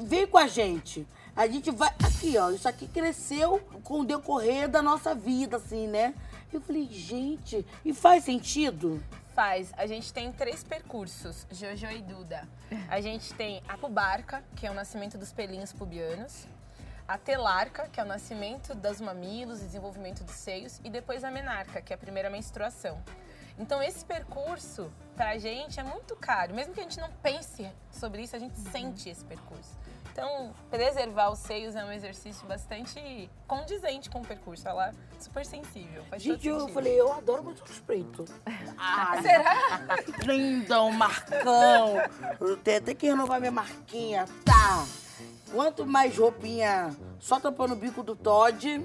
Vem 0.00 0.26
com 0.26 0.38
a 0.38 0.46
gente. 0.46 1.06
A 1.34 1.46
gente 1.46 1.70
vai. 1.70 1.90
Aqui, 2.04 2.36
ó. 2.36 2.50
Isso 2.50 2.68
aqui 2.68 2.86
cresceu 2.86 3.58
com 3.84 4.00
o 4.00 4.04
decorrer 4.04 4.68
da 4.68 4.82
nossa 4.82 5.14
vida, 5.14 5.56
assim, 5.56 5.86
né? 5.88 6.14
Eu 6.52 6.60
falei, 6.60 6.86
gente, 6.90 7.64
e 7.84 7.94
faz 7.94 8.24
sentido? 8.24 9.02
Faz. 9.34 9.72
A 9.76 9.86
gente 9.86 10.12
tem 10.12 10.32
três 10.32 10.64
percursos, 10.64 11.46
Jojo 11.50 11.86
e 11.86 12.02
Duda. 12.02 12.48
A 12.88 13.00
gente 13.00 13.32
tem 13.34 13.62
a 13.68 13.78
pubarca, 13.78 14.42
que 14.56 14.66
é 14.66 14.70
o 14.70 14.74
nascimento 14.74 15.16
dos 15.16 15.32
pelinhos 15.32 15.72
pubianos. 15.72 16.46
A 17.06 17.16
telarca, 17.16 17.88
que 17.88 18.00
é 18.00 18.04
o 18.04 18.06
nascimento 18.06 18.74
dos 18.74 19.00
mamilos, 19.00 19.60
desenvolvimento 19.60 20.22
dos 20.24 20.34
seios. 20.34 20.80
E 20.84 20.90
depois 20.90 21.24
a 21.24 21.30
menarca, 21.30 21.80
que 21.80 21.92
é 21.92 21.96
a 21.96 21.98
primeira 21.98 22.28
menstruação. 22.30 23.02
Então 23.58 23.82
esse 23.82 24.04
percurso 24.04 24.90
pra 25.16 25.38
gente 25.38 25.78
é 25.78 25.82
muito 25.82 26.16
caro. 26.16 26.54
Mesmo 26.54 26.72
que 26.72 26.80
a 26.80 26.82
gente 26.82 26.98
não 26.98 27.10
pense 27.22 27.70
sobre 27.90 28.22
isso, 28.22 28.34
a 28.34 28.38
gente 28.38 28.58
sente 28.58 29.08
esse 29.08 29.24
percurso. 29.24 29.78
Então, 30.12 30.52
preservar 30.68 31.30
os 31.30 31.38
seios 31.38 31.76
é 31.76 31.84
um 31.84 31.92
exercício 31.92 32.46
bastante 32.46 33.30
condizente 33.46 34.10
com 34.10 34.20
o 34.20 34.26
percurso. 34.26 34.68
Ela 34.68 34.88
é 34.88 34.92
super 35.20 35.46
sensível. 35.46 36.04
Faz 36.10 36.22
Gente, 36.22 36.48
eu 36.48 36.68
falei, 36.68 37.00
eu 37.00 37.12
adoro 37.12 37.44
muito 37.44 37.62
preto. 37.82 38.24
Ai, 38.76 39.22
Será? 39.22 39.96
lindão, 40.26 40.90
Marcão. 40.90 41.94
Eu 42.40 42.56
tenho 42.56 42.78
até 42.78 42.94
que 42.94 43.06
renovar 43.06 43.38
minha 43.38 43.52
marquinha, 43.52 44.26
tá? 44.44 44.84
Quanto 45.52 45.86
mais 45.86 46.16
roupinha 46.18 46.94
só 47.18 47.38
tampando 47.38 47.72
o 47.72 47.76
bico 47.76 48.02
do 48.02 48.14
Todd, 48.16 48.84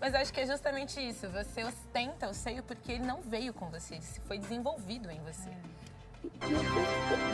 Mas 0.00 0.14
eu 0.14 0.20
acho 0.20 0.32
que 0.32 0.40
é 0.40 0.46
justamente 0.46 1.00
isso. 1.00 1.28
Você 1.30 1.64
ostenta 1.64 2.28
o 2.28 2.34
seio 2.34 2.62
porque 2.62 2.92
ele 2.92 3.04
não 3.06 3.20
veio 3.22 3.52
com 3.52 3.68
você, 3.70 3.94
ele 3.94 4.02
foi 4.26 4.38
desenvolvido 4.38 5.10
em 5.10 5.20
você. 5.20 5.50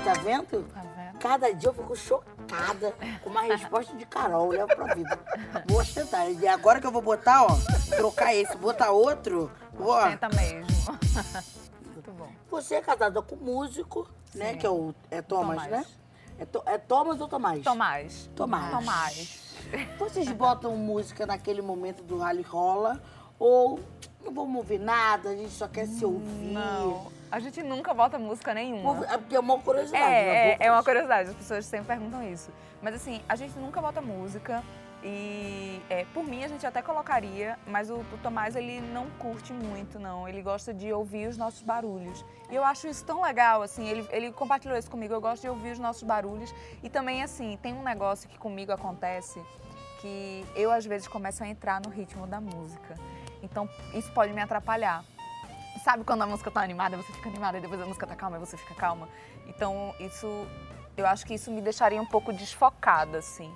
tá 0.04 0.12
vendo? 0.22 0.68
Tá 0.72 0.80
vendo? 0.80 1.18
Cada 1.18 1.52
dia 1.52 1.68
eu 1.68 1.74
fico 1.74 1.96
chocada 1.96 2.94
com 3.22 3.30
uma 3.30 3.42
resposta 3.42 3.96
de 3.96 4.04
Carol, 4.06 4.48
levo 4.50 4.74
pra 4.74 4.94
vida. 4.94 5.18
Vou 5.66 5.80
ostentar. 5.80 6.30
E 6.30 6.46
agora 6.48 6.80
que 6.80 6.86
eu 6.86 6.92
vou 6.92 7.02
botar, 7.02 7.44
ó, 7.44 7.48
trocar 7.96 8.34
esse, 8.34 8.56
botar 8.56 8.90
outro, 8.90 9.50
ó. 9.78 10.04
Mesmo. 10.34 10.66
Muito 11.92 12.10
bom. 12.12 12.28
Você 12.50 12.76
é 12.76 12.80
casada 12.80 13.22
com 13.22 13.36
um 13.36 13.38
músico, 13.38 14.08
né? 14.34 14.52
Sim. 14.52 14.58
Que 14.58 14.66
é 14.66 14.70
o 14.70 14.94
é 15.10 15.22
Thomas, 15.22 15.62
Tomás. 15.64 15.70
né? 15.70 15.86
É, 16.38 16.44
To- 16.46 16.62
é 16.66 16.78
Thomas 16.78 17.20
ou 17.20 17.28
Tomás? 17.28 17.62
Tomás. 17.62 18.30
Tomás. 18.34 18.70
Tomás. 18.72 19.41
Vocês 19.98 20.30
botam 20.30 20.76
música 20.76 21.26
naquele 21.26 21.62
momento 21.62 22.02
do 22.02 22.18
rally 22.18 22.42
rola 22.42 23.00
ou 23.38 23.80
não 24.24 24.32
vamos 24.32 24.56
ouvir 24.56 24.78
nada, 24.78 25.30
a 25.30 25.36
gente 25.36 25.50
só 25.50 25.66
quer 25.66 25.86
se 25.86 26.04
ouvir? 26.04 26.52
Não. 26.52 27.10
A 27.30 27.40
gente 27.40 27.62
nunca 27.62 27.94
bota 27.94 28.18
música 28.18 28.52
nenhuma. 28.52 29.04
É 29.06 29.16
porque 29.16 29.34
é 29.34 29.40
uma 29.40 29.58
curiosidade, 29.58 30.04
É, 30.04 30.50
é, 30.50 30.56
é 30.60 30.70
uma 30.72 30.82
curiosidade, 30.84 31.30
as 31.30 31.36
pessoas 31.36 31.64
sempre 31.64 31.86
perguntam 31.86 32.22
isso. 32.22 32.50
Mas 32.80 32.94
assim, 32.94 33.22
a 33.28 33.34
gente 33.34 33.58
nunca 33.58 33.80
bota 33.80 34.00
música 34.00 34.62
e 35.04 35.82
é, 35.90 36.04
por 36.14 36.24
mim 36.24 36.44
a 36.44 36.48
gente 36.48 36.66
até 36.66 36.80
colocaria, 36.80 37.58
mas 37.66 37.90
o, 37.90 37.96
o 37.96 38.18
Tomás 38.22 38.54
ele 38.54 38.80
não 38.80 39.10
curte 39.18 39.52
muito, 39.52 39.98
não. 39.98 40.28
Ele 40.28 40.42
gosta 40.42 40.72
de 40.72 40.92
ouvir 40.92 41.28
os 41.28 41.36
nossos 41.36 41.62
barulhos. 41.62 42.24
E 42.50 42.54
eu 42.54 42.64
acho 42.64 42.86
isso 42.86 43.04
tão 43.04 43.22
legal, 43.22 43.62
assim, 43.62 43.88
ele, 43.88 44.06
ele 44.10 44.32
compartilhou 44.32 44.78
isso 44.78 44.90
comigo, 44.90 45.12
eu 45.12 45.20
gosto 45.20 45.42
de 45.42 45.48
ouvir 45.48 45.72
os 45.72 45.78
nossos 45.78 46.02
barulhos. 46.02 46.54
E 46.82 46.88
também, 46.88 47.22
assim, 47.22 47.58
tem 47.60 47.74
um 47.74 47.82
negócio 47.82 48.28
que 48.28 48.38
comigo 48.38 48.70
acontece 48.72 49.42
que 50.00 50.44
eu 50.56 50.72
às 50.72 50.84
vezes 50.84 51.06
começo 51.06 51.44
a 51.44 51.48
entrar 51.48 51.80
no 51.80 51.88
ritmo 51.88 52.26
da 52.26 52.40
música. 52.40 52.96
Então 53.42 53.68
isso 53.94 54.10
pode 54.12 54.32
me 54.32 54.40
atrapalhar. 54.40 55.04
Sabe 55.84 56.04
quando 56.04 56.22
a 56.22 56.26
música 56.26 56.50
tá 56.50 56.60
animada, 56.60 56.96
você 56.96 57.12
fica 57.12 57.28
animada, 57.28 57.58
e 57.58 57.60
depois 57.60 57.80
a 57.80 57.86
música 57.86 58.06
tá 58.06 58.14
calma 58.14 58.36
e 58.36 58.40
você 58.40 58.56
fica 58.56 58.74
calma? 58.74 59.08
Então, 59.48 59.94
isso, 59.98 60.46
eu 60.96 61.06
acho 61.06 61.26
que 61.26 61.34
isso 61.34 61.50
me 61.50 61.60
deixaria 61.60 62.00
um 62.00 62.06
pouco 62.06 62.32
desfocada, 62.32 63.18
assim. 63.18 63.52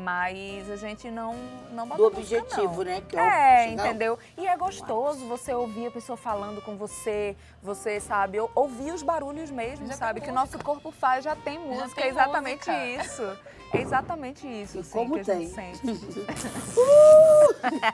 Mas 0.00 0.70
a 0.70 0.76
gente 0.76 1.10
não, 1.10 1.34
não 1.72 1.86
bota 1.86 2.00
Do 2.00 2.06
objetivo, 2.06 2.76
não. 2.78 2.84
né? 2.84 3.02
Que 3.08 3.16
é, 3.18 3.64
É, 3.66 3.68
entendeu? 3.72 4.16
E 4.36 4.46
é 4.46 4.56
gostoso 4.56 5.26
você 5.26 5.52
ouvir 5.52 5.88
a 5.88 5.90
pessoa 5.90 6.16
falando 6.16 6.62
com 6.62 6.76
você, 6.76 7.36
você 7.62 7.98
sabe, 7.98 8.38
ou- 8.38 8.50
ouvir 8.54 8.92
os 8.92 9.02
barulhos 9.02 9.50
mesmo, 9.50 9.84
Já 9.86 9.90
tem 9.92 9.98
sabe? 9.98 10.20
Que 10.20 10.30
o 10.30 10.34
nosso 10.34 10.56
corpo 10.60 10.92
faz, 10.92 11.24
já 11.24 11.34
tem 11.34 11.58
música, 11.58 11.96
tem 11.96 12.04
é 12.04 12.08
exatamente 12.08 12.70
música. 12.70 13.04
isso. 13.04 13.38
É 13.70 13.82
exatamente 13.82 14.46
isso, 14.46 14.78
assim, 14.78 14.90
como 14.92 15.14
que 15.22 15.30
a 15.30 15.34
gente 15.34 15.52
tem. 15.54 15.74
sente. 15.74 16.26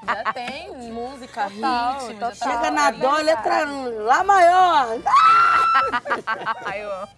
Já 0.07 0.33
tem 0.33 0.93
música, 0.93 1.51
Total, 1.51 1.93
ritmo. 2.01 2.15
total. 2.15 2.35
Já 2.35 2.45
tá 2.47 2.51
Chega 2.53 2.71
na 2.71 2.89
é 2.89 2.93
dó, 2.93 3.17
letra 3.17 3.65
Lá 4.05 4.23
maior. 4.23 4.87
Amo. 6.67 7.09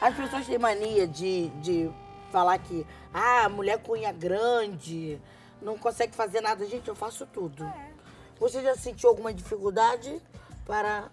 As 0.00 0.14
pessoas 0.14 0.46
têm 0.46 0.58
mania 0.58 1.06
de, 1.06 1.48
de 1.60 1.90
falar 2.30 2.58
que 2.58 2.86
ah, 3.12 3.48
mulher 3.48 3.78
com 3.78 3.92
unha 3.92 4.12
grande, 4.12 5.20
não 5.60 5.76
consegue 5.78 6.14
fazer 6.14 6.40
nada. 6.40 6.66
Gente, 6.66 6.88
eu 6.88 6.94
faço 6.94 7.26
tudo. 7.26 7.64
É. 7.64 7.88
Você 8.38 8.62
já 8.62 8.74
sentiu 8.76 9.08
alguma 9.08 9.32
dificuldade 9.34 10.20
para 10.64 11.10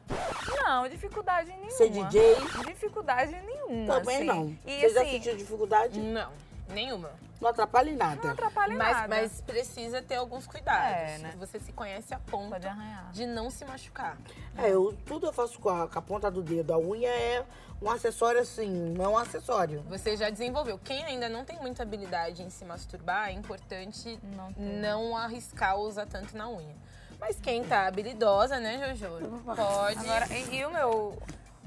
Não, 0.63 0.87
dificuldade 0.87 1.49
nenhuma. 1.49 1.71
ser 1.71 1.89
DJ? 1.89 2.21
Dificuldade 2.67 3.31
nenhuma. 3.31 3.99
Também 3.99 4.17
assim. 4.17 4.25
não. 4.25 4.57
E 4.65 4.81
Você 4.81 4.89
já 4.89 5.01
assim, 5.01 5.11
sentiu 5.11 5.35
dificuldade? 5.35 5.99
Não, 5.99 6.29
nenhuma. 6.69 7.11
Não 7.41 7.49
atrapalha 7.49 7.89
em 7.89 7.95
nada. 7.95 8.21
não 8.23 8.31
atrapalha 8.31 8.75
Mas, 8.75 8.95
nada. 8.95 9.07
mas 9.07 9.41
precisa 9.41 10.01
ter 10.01 10.15
alguns 10.15 10.47
cuidados. 10.47 10.97
É, 10.97 11.17
né? 11.19 11.33
Você 11.37 11.59
se 11.59 11.71
conhece 11.73 12.13
a 12.13 12.19
ponto 12.19 12.49
Pode 12.51 12.65
arranhar. 12.67 13.11
de 13.11 13.25
não 13.25 13.49
se 13.49 13.65
machucar. 13.65 14.17
É, 14.57 14.69
eu, 14.71 14.97
tudo 15.05 15.27
eu 15.27 15.33
faço 15.33 15.59
com 15.59 15.69
a, 15.69 15.87
com 15.87 15.99
a 15.99 16.01
ponta 16.01 16.31
do 16.31 16.41
dedo. 16.41 16.73
A 16.73 16.79
unha 16.79 17.09
é 17.09 17.45
um 17.81 17.89
acessório 17.91 18.39
assim, 18.39 18.69
não 18.97 19.05
é 19.05 19.07
um 19.09 19.17
acessório. 19.17 19.83
Você 19.89 20.15
já 20.15 20.29
desenvolveu. 20.29 20.79
Quem 20.83 21.03
ainda 21.03 21.27
não 21.27 21.43
tem 21.43 21.59
muita 21.59 21.83
habilidade 21.83 22.41
em 22.41 22.49
se 22.49 22.63
masturbar, 22.63 23.27
é 23.29 23.33
importante 23.33 24.17
Não 24.23 24.51
não 24.57 25.17
arriscar 25.17 25.77
usar 25.77 26.05
tanto 26.05 26.35
na 26.37 26.49
unha. 26.49 26.75
Mas 27.19 27.39
quem 27.39 27.63
tá 27.63 27.85
habilidosa, 27.87 28.59
né, 28.59 28.93
Jojo? 28.95 29.41
Pode. 29.43 29.99
Agora, 29.99 30.27
e, 30.33 30.55
e 30.55 30.65
o 30.65 30.71
meu, 30.71 31.17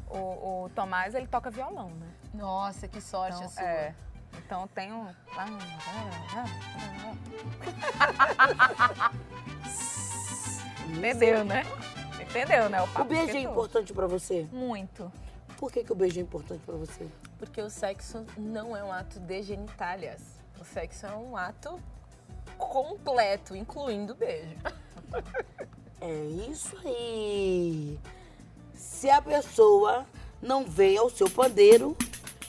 o, 0.08 0.64
o 0.64 0.70
Tomás, 0.74 1.14
ele 1.14 1.26
toca 1.26 1.50
violão, 1.50 1.90
né? 1.90 2.06
Nossa, 2.34 2.86
que 2.88 3.00
sorte 3.00 3.36
Então, 3.36 3.46
a 3.46 3.50
sua. 3.50 3.62
é. 3.62 3.94
Então 4.36 4.62
eu 4.62 4.68
tenho. 4.68 5.16
Entendeu, 10.88 11.44
né? 11.44 11.64
Entendeu, 12.20 12.68
né? 12.68 12.82
O 12.82 12.88
papo 12.88 13.04
beijo 13.04 13.36
é 13.36 13.40
importante 13.40 13.92
pra 13.92 14.06
você? 14.06 14.46
Muito. 14.52 15.10
Por 15.56 15.72
que, 15.72 15.82
que 15.82 15.92
o 15.92 15.94
beijo 15.94 16.20
é 16.20 16.22
importante 16.22 16.60
pra 16.64 16.76
você? 16.76 17.06
Porque 17.38 17.60
o 17.60 17.68
sexo 17.68 18.24
não 18.36 18.76
é 18.76 18.82
um 18.82 18.92
ato 18.92 19.18
de 19.20 19.42
genitálias. 19.42 20.22
O 20.60 20.64
sexo 20.64 21.06
é 21.06 21.14
um 21.14 21.36
ato 21.36 21.80
completo, 22.56 23.54
incluindo 23.54 24.12
o 24.12 24.16
beijo. 24.16 24.56
É 26.00 26.24
isso 26.48 26.76
aí. 26.84 27.98
Se 28.74 29.10
a 29.10 29.20
pessoa 29.20 30.06
não 30.40 30.64
veio 30.64 31.00
ao 31.00 31.10
seu 31.10 31.28
pandeiro, 31.28 31.96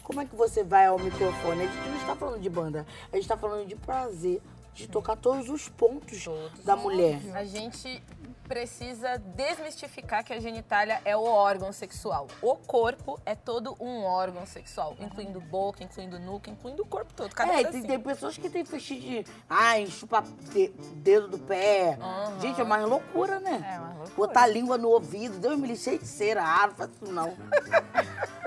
como 0.09 0.21
é 0.21 0.25
que 0.25 0.35
você 0.35 0.63
vai 0.63 0.87
ao 0.87 0.97
microfone? 0.97 1.61
A 1.61 1.65
gente 1.67 1.87
não 1.87 1.97
está 1.97 2.15
falando 2.15 2.41
de 2.41 2.49
banda, 2.49 2.83
a 3.11 3.15
gente 3.15 3.25
está 3.25 3.37
falando 3.37 3.67
de 3.67 3.75
prazer, 3.75 4.41
de 4.73 4.87
tocar 4.87 5.15
todos 5.15 5.47
os 5.49 5.69
pontos 5.69 6.23
Todos. 6.23 6.63
da 6.65 6.75
mulher. 6.75 7.19
A 7.35 7.43
gente 7.45 8.01
precisa 8.47 9.19
desmistificar 9.19 10.23
que 10.23 10.33
a 10.33 10.39
genitália 10.39 10.99
é 11.05 11.15
o 11.15 11.21
órgão 11.21 11.71
sexual. 11.71 12.25
O 12.41 12.55
corpo 12.55 13.19
é 13.23 13.35
todo 13.35 13.75
um 13.79 14.01
órgão 14.03 14.47
sexual, 14.47 14.95
incluindo 14.99 15.39
boca, 15.39 15.83
incluindo 15.83 16.17
nuca, 16.17 16.49
incluindo 16.49 16.81
o 16.81 16.85
corpo 16.87 17.13
todo. 17.13 17.31
Cada 17.35 17.51
É, 17.51 17.55
tem, 17.57 17.65
pedacinho. 17.65 17.87
tem 17.87 17.99
pessoas 17.99 18.35
que 18.35 18.49
têm 18.49 18.65
fetiche 18.65 18.99
de. 18.99 19.25
Ai, 19.47 19.85
chupa 19.85 20.23
de- 20.51 20.69
dedo 20.95 21.27
do 21.27 21.37
pé. 21.37 21.99
Aham. 22.01 22.39
Gente, 22.39 22.59
é 22.59 22.63
uma 22.63 22.83
loucura, 22.83 23.39
né? 23.39 23.61
É 23.75 23.77
uma 23.79 23.89
loucura. 23.93 24.15
Botar 24.15 24.41
a 24.41 24.47
língua 24.47 24.75
no 24.79 24.89
ouvido. 24.89 25.37
Deus 25.37 25.55
me 25.59 25.75
cheio 25.77 25.99
de 25.99 26.07
cera. 26.07 26.41
Ah, 26.43 26.65
não 26.65 26.73
faz 26.75 26.89
isso 26.99 27.11
não. 27.13 27.31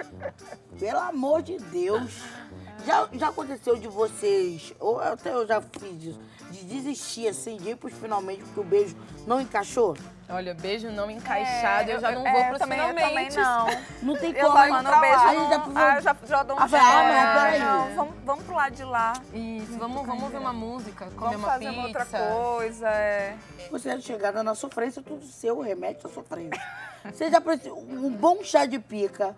Pelo 0.83 0.99
amor 0.99 1.43
de 1.43 1.57
Deus. 1.59 2.13
Já, 2.85 3.09
já 3.13 3.29
aconteceu 3.29 3.77
de 3.77 3.87
vocês, 3.87 4.75
ou 4.81 4.99
até 5.01 5.33
eu 5.33 5.47
já 5.47 5.61
fiz 5.61 6.03
isso, 6.03 6.21
de 6.51 6.65
desistir 6.65 7.29
assim, 7.29 7.57
de 7.57 7.71
ir 7.71 7.77
pros 7.77 7.93
finalmente 7.93 8.43
porque 8.43 8.59
o 8.59 8.65
beijo 8.65 8.97
não 9.25 9.41
encaixou? 9.41 9.97
Olha, 10.29 10.53
beijo 10.53 10.91
não 10.91 11.09
encaixado, 11.09 11.89
É, 11.89 11.95
eu 11.95 12.01
já 12.01 12.11
não 12.11 12.27
é, 12.27 12.33
vou 12.33 12.41
eu 12.41 12.47
pros 12.49 12.59
também, 12.59 12.79
eu 12.81 12.89
finalmente. 12.89 13.37
também 13.37 13.45
não. 13.45 13.67
Não 14.03 14.17
tem 14.19 14.33
Eu 14.33 14.51
como. 14.51 14.67
no 14.79 14.83
pra 14.83 14.99
beijo. 15.01 15.17
lá, 15.17 15.29
aí 15.29 15.37
não- 15.37 15.51
já, 15.51 15.63
ah, 15.77 16.01
já, 16.01 16.17
já 16.27 16.43
dou 16.43 16.57
um 16.57 16.61
Ah, 16.61 16.67
vai, 16.67 16.81
ah, 16.81 16.85
não, 16.85 16.99
É, 17.15 17.35
peraí. 17.35 17.59
não, 17.61 17.95
vamos, 17.95 18.15
vamos 18.25 18.45
pro 18.45 18.55
lado 18.57 18.75
de 18.75 18.83
lá. 18.85 19.13
Isso, 19.33 19.79
vamos, 19.79 20.05
vamos 20.05 20.23
ouvir 20.25 20.39
uma 20.39 20.53
música, 20.53 21.05
comer 21.05 21.19
Vamos 21.21 21.37
uma 21.37 21.47
fazer 21.53 21.69
pizza. 21.69 21.83
outra 21.87 22.05
coisa. 22.07 22.89
É. 22.89 23.37
Você 23.71 23.91
é 23.91 24.01
chegada 24.01 24.43
na 24.43 24.57
sofrência, 24.57 25.01
tudo 25.01 25.25
seu, 25.25 25.61
remédio 25.61 26.01
à 26.05 26.09
sofrência. 26.13 26.61
Você 27.11 27.31
já 27.31 27.41
precisa. 27.41 27.73
Um 27.75 28.11
bom 28.11 28.43
chá 28.43 28.67
de 28.67 28.79
pica 28.79 29.35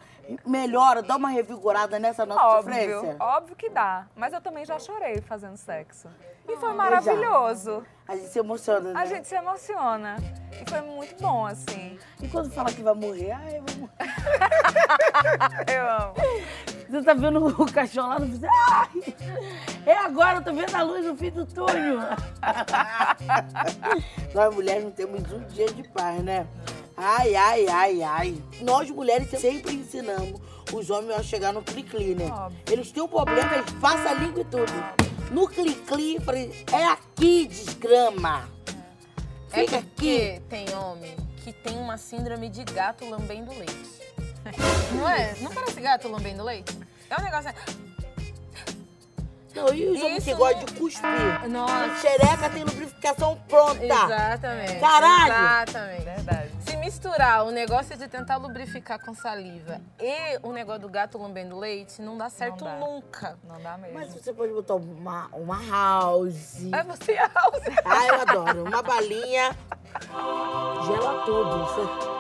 melhora, 0.47 1.03
dá 1.03 1.17
uma 1.17 1.29
revigorada 1.29 1.99
nessa 1.99 2.25
nossa 2.25 2.43
Óbvio, 2.43 2.73
sofrência? 2.73 3.17
óbvio 3.21 3.57
que 3.57 3.69
dá. 3.69 4.07
Mas 4.17 4.33
eu 4.33 4.41
também 4.41 4.65
já 4.65 4.79
chorei 4.79 5.21
fazendo 5.21 5.57
sexo. 5.57 6.09
E 6.49 6.57
foi 6.57 6.73
maravilhoso. 6.73 7.85
A 8.07 8.17
gente 8.17 8.29
se 8.29 8.39
emociona, 8.39 8.93
né? 8.93 9.01
A 9.01 9.07
gente 9.07 9.27
se 9.27 9.35
emociona. 9.35 10.17
E 10.61 10.69
foi 10.69 10.81
muito 10.83 11.21
bom, 11.21 11.47
assim. 11.47 11.99
E 12.23 12.29
quando 12.29 12.51
fala 12.51 12.71
que 12.71 12.83
vai 12.83 12.95
morrer, 12.95 13.33
ai, 13.33 13.59
eu 13.59 13.63
vou 13.63 13.77
morrer. 13.81 13.95
Eu 15.75 15.91
amo. 15.91 16.15
Você 16.89 17.03
tá 17.03 17.15
vendo 17.15 17.47
o 17.47 17.73
cachorro 17.73 18.09
lá 18.09 18.19
no? 18.19 18.27
Ai, 18.71 19.15
é 19.87 19.97
agora, 19.99 20.39
eu 20.39 20.45
tô 20.45 20.53
vendo 20.53 20.75
a 20.75 20.83
luz 20.83 21.05
no 21.05 21.17
fim 21.17 21.31
do 21.31 21.47
túnel. 21.47 21.99
Nós 24.35 24.55
mulheres 24.55 24.85
não 24.85 24.91
temos 24.91 25.21
um 25.33 25.41
dia 25.47 25.67
de 25.67 25.83
paz, 25.89 26.23
né? 26.23 26.47
Ai, 26.97 27.35
ai, 27.35 27.67
ai, 27.69 28.03
ai. 28.03 28.43
Nós 28.61 28.91
mulheres 28.91 29.29
sempre 29.41 29.75
ensinamos 29.75 30.41
os 30.73 30.91
homens 30.91 31.19
a 31.19 31.23
chegar 31.23 31.53
no 31.53 31.63
cli-cli, 31.63 32.15
né? 32.15 32.27
Óbvio. 32.31 32.59
Eles 32.71 32.93
têm 32.93 33.03
um 33.03 33.09
problema, 33.09 33.55
eles 33.57 33.71
passam 33.81 34.09
a 34.11 34.15
língua 34.15 34.41
e 34.43 34.45
tudo. 34.45 34.73
No 35.31 35.49
cli-cli, 35.49 36.21
falei, 36.21 36.65
é 36.73 36.85
aqui, 36.85 37.47
desgrama. 37.47 38.49
É 39.53 39.61
Fica 39.61 39.79
aqui. 39.79 39.87
porque 39.95 40.43
tem 40.49 40.75
homem 40.75 41.17
que 41.43 41.53
tem 41.53 41.77
uma 41.77 41.97
síndrome 41.97 42.49
de 42.49 42.65
gato 42.65 43.09
lambendo 43.09 43.53
leite. 43.53 44.03
Não 44.95 45.09
é? 45.09 45.35
Não 45.41 45.51
parece 45.53 45.81
gato 45.81 46.09
lambendo 46.09 46.43
leite? 46.43 46.77
É 47.11 47.21
um 47.21 47.25
negócio. 47.25 47.51
Não, 49.55 49.73
e 49.73 49.87
os 49.87 50.03
homens 50.03 50.25
que 50.25 50.35
gostam 50.35 50.65
de 50.65 50.73
cuspir? 50.75 51.49
Nossa. 51.49 52.01
Xereca 52.01 52.51
tem 52.51 52.65
lubrificação 52.65 53.39
pronta. 53.49 53.85
Exatamente. 53.85 54.81
Caralho! 54.81 55.33
Exatamente. 55.33 56.05
Verdade. 56.05 56.51
Misturar 56.85 57.47
o 57.47 57.51
negócio 57.51 57.97
de 57.97 58.07
tentar 58.07 58.37
lubrificar 58.37 59.03
com 59.03 59.15
saliva 59.15 59.81
e 59.99 60.39
o 60.43 60.53
negócio 60.53 60.83
do 60.83 60.89
gato 60.91 61.17
lambendo 61.17 61.59
leite, 61.59 62.03
não 62.03 62.19
dá 62.19 62.29
certo 62.29 62.63
dá. 62.63 62.77
nunca. 62.77 63.39
Não 63.43 63.59
dá 63.59 63.79
mesmo. 63.79 63.95
Mas 63.99 64.13
você 64.13 64.35
pode 64.35 64.53
botar 64.53 64.75
uma, 64.75 65.29
uma 65.33 65.59
house. 65.67 66.57
É 66.75 66.83
você 66.83 67.13
a 67.17 67.27
house. 67.27 67.63
Ah, 67.87 68.07
eu 68.07 68.21
adoro. 68.21 68.65
Uma 68.65 68.83
balinha. 68.83 69.57
Gela 70.87 71.23
tudo. 71.25 71.65
Você- 71.65 72.15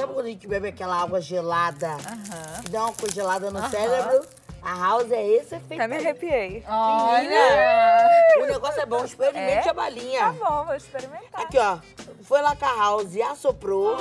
Sabe 0.00 0.14
quando 0.14 0.26
a 0.26 0.30
gente 0.30 0.46
bebe 0.46 0.68
aquela 0.68 1.02
água 1.02 1.20
gelada? 1.20 1.88
Aham. 1.88 2.62
que 2.64 2.70
Dá 2.70 2.84
uma 2.84 2.92
congelada 2.94 3.50
no 3.50 3.68
cérebro? 3.68 4.24
A 4.62 4.74
house 4.78 5.10
é 5.10 5.26
esse 5.26 5.56
efeito. 5.56 5.82
Até 5.82 5.88
me 5.88 5.96
arrepiei. 5.96 6.64
Olha! 6.68 8.08
O 8.42 8.46
negócio 8.46 8.80
é 8.80 8.86
bom, 8.86 9.04
experimente 9.04 9.66
É? 9.66 9.70
a 9.70 9.74
balinha. 9.74 10.20
Tá 10.20 10.32
bom, 10.32 10.64
vou 10.66 10.74
experimentar. 10.76 11.40
Aqui, 11.42 11.58
ó. 11.58 11.78
Foi 12.32 12.40
lá 12.40 12.56
com 12.56 12.64
a 12.64 12.74
house, 12.74 13.14
assoprou. 13.30 13.94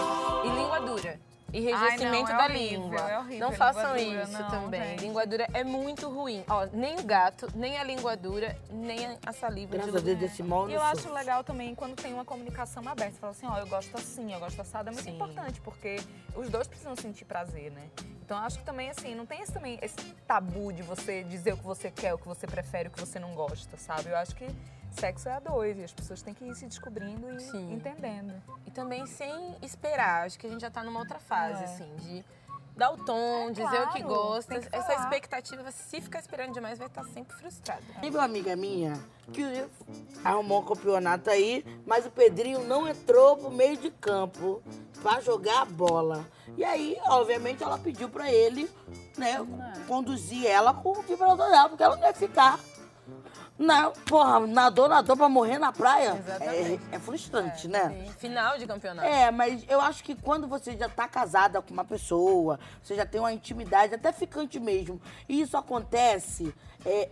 E 0.45 0.47
língua 0.47 0.79
dura. 0.79 1.19
E 1.51 1.57
Ai, 1.69 1.73
enrijecimento 1.73 2.31
não, 2.31 2.35
é 2.35 2.38
da 2.38 2.45
horrível, 2.45 2.81
língua. 2.83 3.00
é 3.01 3.17
horrível, 3.19 3.39
não 3.39 3.51
língua 3.51 3.73
façam 3.73 3.97
dura, 3.97 4.23
isso 4.23 4.31
não, 4.31 4.50
também. 4.50 4.81
gente. 4.81 5.00
Língua 5.01 5.27
dura 5.27 5.47
é 5.53 5.63
muito 5.65 6.09
ruim. 6.09 6.41
Ó, 6.50 6.65
nem 6.71 6.97
o 6.97 7.03
gato, 7.03 7.50
nem 7.53 7.77
a 7.77 7.83
língua 7.83 8.15
dura, 8.15 8.57
nem 8.69 9.17
a 9.25 9.33
saliva 9.33 9.73
Graças 9.73 9.91
de 9.91 9.97
a 9.97 10.01
Deus 10.01 10.17
desse 10.17 10.41
mal 10.43 10.69
E 10.69 10.73
eu 10.73 10.79
sou. 10.79 10.88
acho 10.88 11.13
legal 11.13 11.43
também 11.43 11.75
quando 11.75 11.97
tem 11.97 12.13
uma 12.13 12.23
comunicação 12.23 12.81
aberta. 12.88 13.15
Você 13.15 13.19
fala 13.19 13.31
assim, 13.33 13.47
ó, 13.47 13.57
eu 13.57 13.67
gosto 13.67 13.97
assim, 13.97 14.31
eu 14.31 14.39
gosto 14.39 14.61
assado. 14.61 14.88
É 14.88 14.93
muito 14.93 15.03
Sim. 15.03 15.15
importante, 15.15 15.59
porque 15.59 15.97
os 16.33 16.47
dois 16.50 16.69
precisam 16.69 16.95
sentir 16.95 17.25
prazer, 17.25 17.69
né? 17.73 17.89
Então 18.23 18.38
eu 18.38 18.45
acho 18.45 18.59
que 18.59 18.63
também, 18.63 18.89
assim, 18.89 19.13
não 19.13 19.25
tem 19.25 19.41
esse, 19.41 19.51
também, 19.51 19.77
esse 19.81 19.97
tabu 20.25 20.71
de 20.71 20.83
você 20.83 21.21
dizer 21.21 21.51
o 21.55 21.57
que 21.57 21.65
você 21.65 21.91
quer, 21.91 22.13
o 22.13 22.17
que 22.17 22.29
você 22.29 22.47
prefere, 22.47 22.88
o 22.88 22.91
que 22.91 23.00
você 23.01 23.19
não 23.19 23.35
gosta, 23.35 23.75
sabe? 23.75 24.07
Eu 24.07 24.15
acho 24.15 24.33
que 24.38 24.47
sexo 24.91 25.29
é 25.29 25.33
a 25.33 25.39
dois 25.39 25.77
e 25.77 25.83
as 25.83 25.91
pessoas 25.93 26.21
têm 26.21 26.33
que 26.33 26.43
ir 26.45 26.55
se 26.55 26.65
descobrindo 26.67 27.31
e 27.36 27.39
Sim. 27.39 27.74
entendendo. 27.74 28.33
E 28.65 28.71
também 28.71 29.05
sem 29.05 29.55
esperar. 29.62 30.25
Acho 30.25 30.38
que 30.38 30.48
a 30.48 30.50
gente 30.50 30.62
já 30.62 30.69
tá 30.71 30.83
numa 30.83 31.00
outra 31.00 31.19
fase, 31.19 31.62
É. 31.62 31.65
assim, 31.65 31.95
de 31.98 32.25
dar 32.75 32.91
o 32.91 32.98
tom, 33.03 33.50
É, 33.50 33.51
dizer 33.51 33.81
o 33.83 33.89
que 33.91 34.01
claro, 34.01 34.07
gosta. 34.07 34.60
que 34.60 34.75
Essa 34.75 34.93
expectativa, 34.95 35.69
se 35.71 36.01
ficar 36.01 36.19
esperando 36.19 36.53
demais, 36.53 36.77
vai 36.77 36.88
estar 36.88 37.03
sempre 37.05 37.36
frustrada. 37.36 37.81
Teve 38.00 38.15
uma 38.17 38.25
amiga 38.25 38.55
minha 38.55 38.93
que 39.33 39.65
arrumou 40.24 40.62
um 40.62 40.65
campeonato 40.65 41.29
aí, 41.29 41.65
mas 41.86 42.05
o 42.05 42.10
Pedrinho 42.12 42.63
não 42.65 42.88
entrou 42.88 43.38
pro 43.38 43.51
meio 43.51 43.77
de 43.77 43.89
campo 43.91 44.62
pra 45.01 45.19
jogar 45.21 45.62
a 45.62 45.65
bola. 45.65 46.25
E 46.57 46.63
aí, 46.65 46.98
obviamente, 47.07 47.63
ela 47.63 47.77
pediu 47.77 48.10
pra 48.10 48.29
ele, 48.31 48.69
né, 49.17 49.38
conduzir 49.88 50.45
ela 50.45 50.74
com 50.74 50.89
o 50.91 51.01
vibrador 51.01 51.50
dela, 51.50 51.69
porque 51.69 51.83
ela 51.83 51.95
não 51.95 52.03
ia 52.03 52.13
ficar. 52.13 52.60
Não, 53.62 53.91
porra, 54.08 54.39
nadou, 54.48 54.89
nadou 54.89 55.15
pra 55.15 55.30
morrer 55.30 55.60
na 55.60 55.72
praia. 55.72 56.15
Exatamente. 56.18 56.82
É, 56.91 56.96
é 56.96 57.00
frustrante, 57.00 57.68
né? 57.68 57.89
Sim, 57.89 58.12
Final 58.18 58.58
de 58.58 58.65
campeonato. 58.65 59.08
É, 59.08 59.30
mas 59.30 59.63
eu 59.70 59.80
acho 59.80 60.03
que 60.03 60.15
quando 60.15 60.48
você 60.48 60.75
já 60.75 60.89
tá 60.89 61.08
casada 61.08 61.62
com 61.62 61.72
uma 61.72 61.86
pessoa, 61.86 62.60
você 62.82 62.96
já 62.96 63.06
tem 63.06 63.22
uma 63.22 63.32
intimidade, 63.32 63.94
até 63.94 64.12
ficante 64.12 64.60
mesmo, 64.60 65.00
e 65.30 65.41
isso 65.41 65.56
acontece, 65.56 66.51
é, 66.84 67.10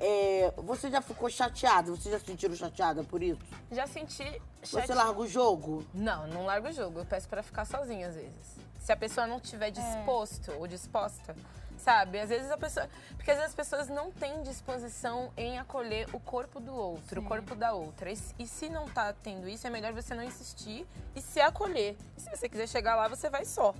é, 0.48 0.53
você 0.58 0.89
já 0.89 1.01
ficou 1.01 1.29
chateada? 1.29 1.91
Você 1.91 2.10
já 2.10 2.18
se 2.20 2.25
sentiu 2.25 2.53
chateada 2.56 3.03
por 3.03 3.22
isso? 3.22 3.39
Já 3.72 3.86
senti 3.86 4.41
Você 4.63 4.82
chate- 4.82 4.94
larga 4.94 5.20
o 5.20 5.27
jogo? 5.27 5.86
Não, 5.94 6.25
não 6.27 6.46
largo 6.46 6.68
o 6.70 6.72
jogo. 6.72 7.00
Eu 7.00 7.06
peço 7.06 7.29
pra 7.29 7.44
ficar 7.44 7.65
sozinha 7.65 8.08
às 8.08 8.15
vezes. 8.15 8.58
Se 8.79 8.91
a 8.91 8.96
pessoa 8.98 9.27
não 9.27 9.38
estiver 9.38 9.70
disposto 9.70 10.51
ou 10.53 10.65
disposta, 10.65 11.36
sabe? 11.79 12.19
Às 12.19 12.29
vezes 12.29 12.51
a 12.51 12.57
pessoa. 12.57 12.88
Porque 13.15 13.31
às 13.31 13.38
vezes 13.38 13.51
as 13.51 13.55
pessoas 13.55 13.88
não 13.89 14.12
têm 14.12 14.41
disposição 14.43 15.31
em 15.36 15.57
acolher 15.59 16.07
o 16.13 16.19
corpo 16.19 16.59
do 16.59 16.74
outro, 16.75 17.21
o 17.21 17.24
corpo 17.24 17.55
da 17.55 17.74
outra. 17.74 18.12
E, 18.12 18.15
se- 18.15 18.36
e 18.38 18.45
se 18.48 18.69
não 18.69 18.88
tá 18.88 19.13
tendo 19.13 19.48
isso, 19.48 19.65
é 19.65 19.69
melhor 19.69 19.93
você 19.93 20.13
não 20.13 20.24
insistir 20.24 20.86
e 21.15 21.21
se 21.21 21.39
acolher. 21.41 21.95
E 22.17 22.21
se 22.21 22.29
você 22.29 22.48
quiser 22.48 22.67
chegar 22.67 22.95
lá, 22.95 23.07
você 23.07 23.29
vai 23.29 23.45
só. 23.45 23.74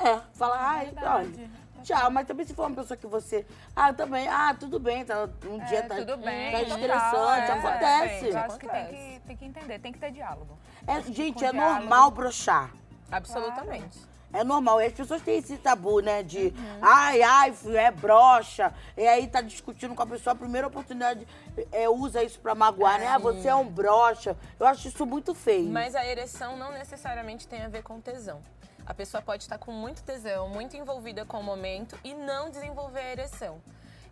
É, 0.00 0.20
fala, 0.34 0.56
ai, 0.58 0.86
verdade. 0.86 1.40
olha, 1.40 1.50
tchau. 1.82 2.10
Mas 2.10 2.26
também 2.26 2.46
se 2.46 2.54
for 2.54 2.66
uma 2.66 2.76
pessoa 2.76 2.96
que 2.96 3.06
você, 3.06 3.44
ah, 3.74 3.92
também, 3.92 4.28
ah, 4.28 4.54
tudo 4.58 4.78
bem, 4.78 5.04
tá, 5.04 5.28
um 5.46 5.58
dia 5.66 5.82
tá, 5.82 5.96
tudo 5.96 6.16
bem, 6.18 6.52
tá 6.52 6.58
total, 6.60 6.78
estressante, 6.78 7.50
é, 7.50 7.52
acontece. 7.52 8.26
Eu 8.28 8.38
acho 8.38 8.58
que 8.58 8.68
tem, 8.68 8.80
Acontece. 8.82 8.96
que 9.20 9.20
tem 9.26 9.36
que 9.36 9.44
entender, 9.44 9.78
tem 9.80 9.92
que 9.92 9.98
ter 9.98 10.10
diálogo. 10.12 10.58
É, 10.86 11.00
gente, 11.02 11.44
é 11.44 11.50
diálogo. 11.52 11.80
normal 11.80 12.10
broxar. 12.10 12.70
Absolutamente. 13.10 13.98
É 14.32 14.44
normal. 14.44 14.80
E 14.80 14.86
as 14.86 14.92
pessoas 14.92 15.22
têm 15.22 15.38
esse 15.38 15.56
tabu, 15.56 16.00
né? 16.00 16.22
De 16.22 16.52
ai, 16.82 17.22
ai, 17.22 17.52
filho, 17.52 17.76
é 17.76 17.90
broxa. 17.90 18.72
E 18.96 19.06
aí 19.06 19.26
tá 19.26 19.40
discutindo 19.40 19.94
com 19.94 20.02
a 20.02 20.06
pessoa, 20.06 20.32
a 20.32 20.36
primeira 20.36 20.66
oportunidade 20.66 21.26
é, 21.72 21.88
usa 21.88 22.22
isso 22.22 22.38
pra 22.40 22.54
magoar, 22.54 22.98
né? 22.98 23.06
Ah, 23.06 23.18
você 23.18 23.48
é 23.48 23.54
um 23.54 23.66
broxa. 23.68 24.36
Eu 24.60 24.66
acho 24.66 24.88
isso 24.88 25.06
muito 25.06 25.34
feio. 25.34 25.70
Mas 25.70 25.94
a 25.94 26.04
ereção 26.06 26.56
não 26.56 26.72
necessariamente 26.72 27.48
tem 27.48 27.62
a 27.62 27.68
ver 27.68 27.82
com 27.82 28.00
tesão. 28.00 28.40
A 28.86 28.94
pessoa 28.94 29.22
pode 29.22 29.42
estar 29.42 29.58
com 29.58 29.70
muito 29.70 30.02
tesão, 30.02 30.48
muito 30.48 30.74
envolvida 30.76 31.24
com 31.24 31.38
o 31.38 31.42
momento 31.42 31.98
e 32.02 32.14
não 32.14 32.50
desenvolver 32.50 33.00
a 33.00 33.12
ereção. 33.12 33.60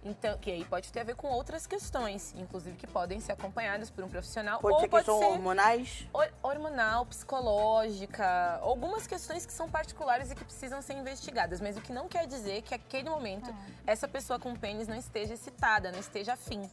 Então, 0.09 0.39
que 0.39 0.53
aí 0.53 0.65
pode 0.65 0.93
ter 0.93 1.01
a 1.01 1.05
ver 1.05 1.17
com 1.17 1.27
outras 1.27 1.67
questões, 1.67 2.33
inclusive 2.37 2.77
que 2.77 2.87
podem 2.87 3.19
ser 3.19 3.33
acompanhadas 3.33 3.91
por 3.91 4.05
um 4.05 4.09
profissional 4.09 4.61
pode 4.61 4.75
ou 4.75 4.81
ser 4.81 4.89
pode 4.89 5.05
questão 5.05 5.19
ser 5.19 5.27
hormonais. 5.35 6.07
hor- 6.13 6.33
hormonal, 6.45 7.05
psicológica, 7.07 8.61
algumas 8.63 9.05
questões 9.07 9.45
que 9.45 9.53
são 9.53 9.69
particulares 9.69 10.31
e 10.31 10.35
que 10.37 10.45
precisam 10.45 10.81
ser 10.81 10.93
investigadas, 10.95 11.61
mas 11.61 11.77
o 11.77 11.81
que 11.81 11.93
não 11.93 12.07
quer 12.07 12.27
dizer 12.27 12.63
que 12.63 12.73
aquele 12.73 13.11
momento 13.11 13.53
essa 13.85 14.07
pessoa 14.07 14.39
com 14.39 14.55
pênis 14.55 14.87
não 14.87 14.97
esteja 14.97 15.35
excitada, 15.35 15.91
não 15.91 15.99
esteja 15.99 16.35
afim. 16.35 16.71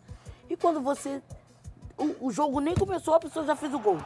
E 0.49 0.55
quando 0.55 0.79
você. 0.79 1.21
O, 1.97 2.27
o 2.27 2.31
jogo 2.31 2.59
nem 2.59 2.75
começou, 2.75 3.15
a 3.15 3.19
pessoa 3.19 3.45
já 3.45 3.55
fez 3.55 3.73
o 3.73 3.79
gol. 3.79 3.97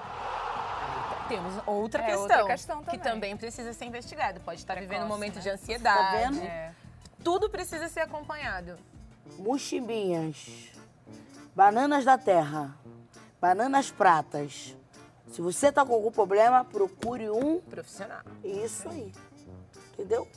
Temos 1.27 1.53
outra 1.65 2.01
É, 2.03 2.05
questão, 2.05 2.21
outra 2.21 2.45
questão 2.45 2.77
que 2.79 2.85
também. 2.97 2.99
também 3.03 3.37
precisa 3.37 3.73
ser 3.73 3.83
investigada. 3.85 4.39
Pode 4.39 4.61
estar 4.61 4.75
vivendo 4.75 4.91
um 4.91 5.07
Precoce, 5.07 5.09
momento 5.09 5.35
né? 5.35 5.41
de 5.41 5.49
ansiedade. 5.49 5.97
Tá 5.99 6.11
vendo? 6.29 6.43
É. 6.45 6.71
Tudo 7.23 7.49
precisa 7.49 7.89
ser 7.89 8.01
acompanhado. 8.01 8.77
Muximbinhas. 9.37 10.71
Bananas 11.55 12.05
da 12.05 12.17
terra. 12.17 12.77
Bananas 13.41 13.91
pratas. 13.91 14.75
Se 15.31 15.41
você 15.41 15.71
tá 15.71 15.85
com 15.85 15.93
algum 15.93 16.11
problema, 16.11 16.63
procure 16.63 17.29
um. 17.29 17.59
Profissional. 17.61 18.21
Isso 18.43 18.87
aí. 18.89 19.11
Entendeu? 19.93 20.27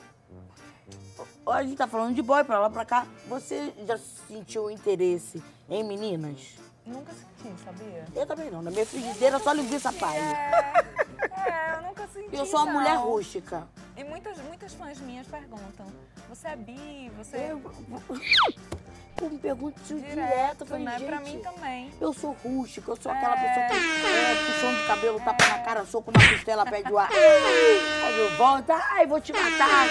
A 1.46 1.62
gente 1.62 1.76
tá 1.76 1.86
falando 1.86 2.14
de 2.14 2.22
boy 2.22 2.42
pra 2.44 2.58
lá 2.58 2.70
pra 2.70 2.84
cá. 2.84 3.06
Você 3.28 3.72
já 3.86 3.98
sentiu 4.28 4.70
interesse 4.70 5.42
em 5.68 5.84
meninas? 5.84 6.56
Nunca 6.86 7.12
senti, 7.12 7.60
sabia? 7.64 8.04
Eu 8.14 8.26
também 8.26 8.50
não. 8.50 8.62
Na 8.62 8.70
minha 8.70 8.86
frigideira 8.86 9.38
só 9.38 9.52
linguiça 9.52 9.92
palha. 9.92 10.20
É, 11.30 11.74
eu 11.76 11.82
nunca 11.82 12.06
senti. 12.08 12.34
Eu 12.36 12.46
sou 12.46 12.60
uma 12.60 12.66
não. 12.66 12.72
mulher 12.80 12.96
rústica. 12.96 13.66
E 13.96 14.04
muitas, 14.04 14.38
muitas 14.38 14.74
fãs 14.74 14.98
minhas 15.00 15.26
perguntam: 15.26 15.86
você 16.28 16.48
é 16.48 16.56
bi? 16.56 17.10
Você 17.18 17.36
Eu, 17.36 17.60
é 19.20 19.24
eu 19.24 19.30
me 19.30 19.38
pergunto 19.38 19.80
direto. 19.82 20.10
direto, 20.14 20.66
falei, 20.66 20.84
né? 20.84 20.98
Pra 21.00 21.20
mim 21.20 21.40
também. 21.40 21.92
Eu 22.00 22.12
sou 22.12 22.32
rústica, 22.44 22.90
eu 22.90 22.96
sou 22.96 23.12
aquela 23.12 23.36
pessoa 23.36 23.66
que 23.66 24.06
é, 24.06 24.34
puxão 24.46 24.74
de 24.74 24.86
cabelo, 24.86 25.20
tapa 25.20 25.46
na 25.46 25.58
cara, 25.60 25.84
soco 25.84 26.10
na 26.10 26.28
costela, 26.28 26.64
pede 26.64 26.90
o 26.92 26.98
ar. 26.98 27.10
Aí 27.12 28.18
eu 28.18 28.36
volto, 28.36 28.70
ai, 28.70 29.06
vou 29.06 29.20
te 29.20 29.32
matar. 29.32 29.86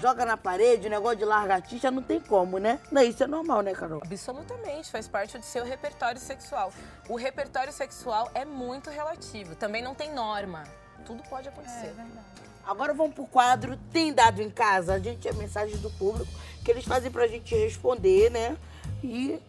Joga 0.00 0.24
na 0.24 0.36
parede, 0.36 0.86
o 0.86 0.90
negócio 0.90 1.18
de 1.18 1.24
largatixa 1.24 1.90
não 1.90 2.02
tem 2.02 2.20
como, 2.20 2.58
né? 2.58 2.78
Não, 2.90 3.02
isso 3.02 3.24
é 3.24 3.26
normal, 3.26 3.62
né, 3.62 3.72
Carol? 3.74 4.00
Absolutamente, 4.04 4.90
faz 4.90 5.08
parte 5.08 5.36
do 5.36 5.44
seu 5.44 5.64
repertório 5.64 6.20
sexual. 6.20 6.72
O 7.08 7.16
repertório 7.16 7.72
sexual 7.72 8.30
é 8.32 8.44
muito 8.44 8.90
relativo, 8.90 9.56
também 9.56 9.82
não 9.82 9.94
tem 9.96 10.12
norma. 10.14 10.62
Tudo 11.04 11.22
pode 11.28 11.48
É 11.48 11.50
acontecer. 11.50 11.92
verdade. 11.94 12.26
Agora 12.64 12.92
vamos 12.94 13.14
pro 13.14 13.26
quadro 13.26 13.76
Tem 13.92 14.12
Dado 14.12 14.40
em 14.42 14.50
Casa. 14.50 14.92
A 14.94 14.98
gente 14.98 15.26
é 15.26 15.32
mensagem 15.32 15.76
do 15.78 15.90
público 15.92 16.30
que 16.64 16.70
eles 16.70 16.84
fazem 16.84 17.10
pra 17.10 17.26
gente 17.26 17.54
responder, 17.56 18.30
né? 18.30 18.56
E 19.02 19.40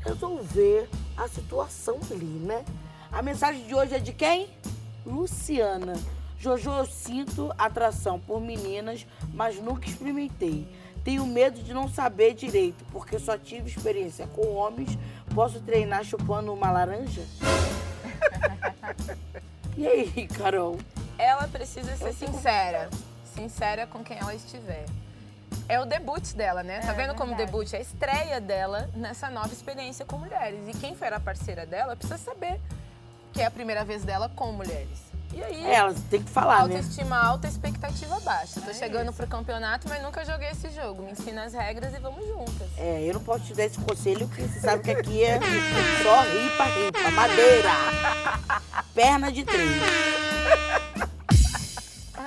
resolver 0.00 0.88
a 1.16 1.28
situação 1.28 2.00
ali, 2.10 2.24
né? 2.24 2.64
A 3.12 3.22
mensagem 3.22 3.64
de 3.66 3.74
hoje 3.74 3.94
é 3.94 3.98
de 3.98 4.12
quem? 4.12 4.48
Luciana. 5.04 5.92
Jojo, 6.44 6.70
eu 6.72 6.84
sinto 6.84 7.54
atração 7.56 8.20
por 8.20 8.38
meninas, 8.38 9.06
mas 9.32 9.56
nunca 9.58 9.88
experimentei. 9.88 10.68
Tenho 11.02 11.24
medo 11.26 11.62
de 11.62 11.72
não 11.72 11.88
saber 11.88 12.34
direito, 12.34 12.84
porque 12.92 13.18
só 13.18 13.38
tive 13.38 13.70
experiência 13.70 14.26
com 14.26 14.54
homens. 14.54 14.98
Posso 15.34 15.58
treinar 15.60 16.04
chupando 16.04 16.52
uma 16.52 16.70
laranja? 16.70 17.22
e 19.74 19.86
aí, 19.86 20.28
Carol? 20.28 20.78
Ela 21.16 21.48
precisa 21.48 21.96
ser 21.96 22.12
sincera. 22.12 22.90
Sincera 23.34 23.86
com 23.86 24.04
quem 24.04 24.18
ela 24.18 24.34
estiver. 24.34 24.84
É 25.66 25.80
o 25.80 25.86
debut 25.86 26.34
dela, 26.34 26.62
né? 26.62 26.80
tá 26.80 26.92
É, 26.92 26.94
vendo 26.94 27.14
como 27.14 27.28
verdade. 27.34 27.50
debut? 27.50 27.72
É 27.72 27.78
a 27.78 27.80
estreia 27.80 28.38
dela 28.38 28.90
nessa 28.94 29.30
nova 29.30 29.50
experiência 29.50 30.04
com 30.04 30.18
mulheres. 30.18 30.60
E 30.68 30.78
quem 30.78 30.94
for 30.94 31.10
a 31.10 31.18
parceira 31.18 31.64
dela 31.64 31.96
precisa 31.96 32.18
saber 32.18 32.60
que 33.32 33.40
é 33.40 33.46
a 33.46 33.50
primeira 33.50 33.82
vez 33.82 34.04
dela 34.04 34.28
com 34.28 34.52
mulheres. 34.52 35.13
E 35.34 35.42
aí, 35.42 35.64
É, 35.66 35.74
elas 35.74 35.96
têm 36.10 36.22
que 36.22 36.30
falar, 36.30 36.68
né? 36.68 36.76
autoestima 36.76 37.16
alta, 37.18 37.48
expectativa 37.48 38.20
baixa. 38.20 38.60
Tô 38.60 38.72
chegando 38.72 39.12
pro 39.12 39.26
campeonato, 39.26 39.88
mas 39.88 40.02
nunca 40.02 40.24
joguei 40.24 40.48
esse 40.50 40.70
jogo. 40.70 41.02
Me 41.02 41.12
ensina 41.12 41.44
as 41.44 41.52
regras 41.52 41.92
e 41.94 41.98
vamos 41.98 42.24
juntas. 42.26 42.68
É, 42.76 43.02
eu 43.02 43.14
não 43.14 43.20
posso 43.22 43.44
te 43.44 43.54
dar 43.54 43.64
esse 43.64 43.78
conselho, 43.80 44.28
porque 44.28 44.42
você 44.42 44.60
sabe 44.60 44.82
que 44.84 44.90
aqui 44.90 45.24
é 45.24 45.38
só 46.02 46.20
ripa, 46.22 46.64
ripa, 46.64 47.10
madeira. 47.10 47.70
Perna 48.94 49.32
de 49.32 49.44
três. 49.44 49.82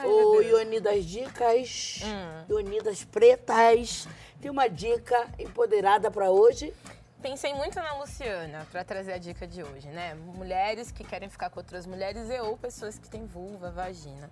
Ô, 0.03 0.41
Ioni 0.41 0.79
das 0.79 1.05
Dicas, 1.05 1.99
Hum. 2.03 2.43
Ioni 2.49 2.81
das 2.81 3.03
Pretas, 3.03 4.07
tem 4.41 4.51
uma 4.51 4.67
dica 4.69 5.27
empoderada 5.39 6.11
pra 6.11 6.29
hoje. 6.29 6.73
Pensei 7.21 7.51
muito 7.51 7.75
na 7.77 7.93
Luciana 7.95 8.67
para 8.71 8.83
trazer 8.83 9.13
a 9.13 9.17
dica 9.17 9.47
de 9.47 9.63
hoje, 9.63 9.87
né? 9.87 10.13
Mulheres 10.13 10.91
que 10.91 11.03
querem 11.03 11.27
ficar 11.27 11.49
com 11.49 11.59
outras 11.59 11.87
mulheres 11.87 12.29
e 12.29 12.39
ou 12.39 12.55
pessoas 12.55 12.99
que 12.99 13.09
têm 13.09 13.25
vulva, 13.25 13.71
vagina. 13.71 14.29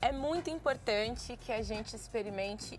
É 0.00 0.12
muito 0.12 0.48
importante 0.48 1.36
que 1.36 1.52
a 1.52 1.60
gente 1.60 1.94
experimente 1.94 2.78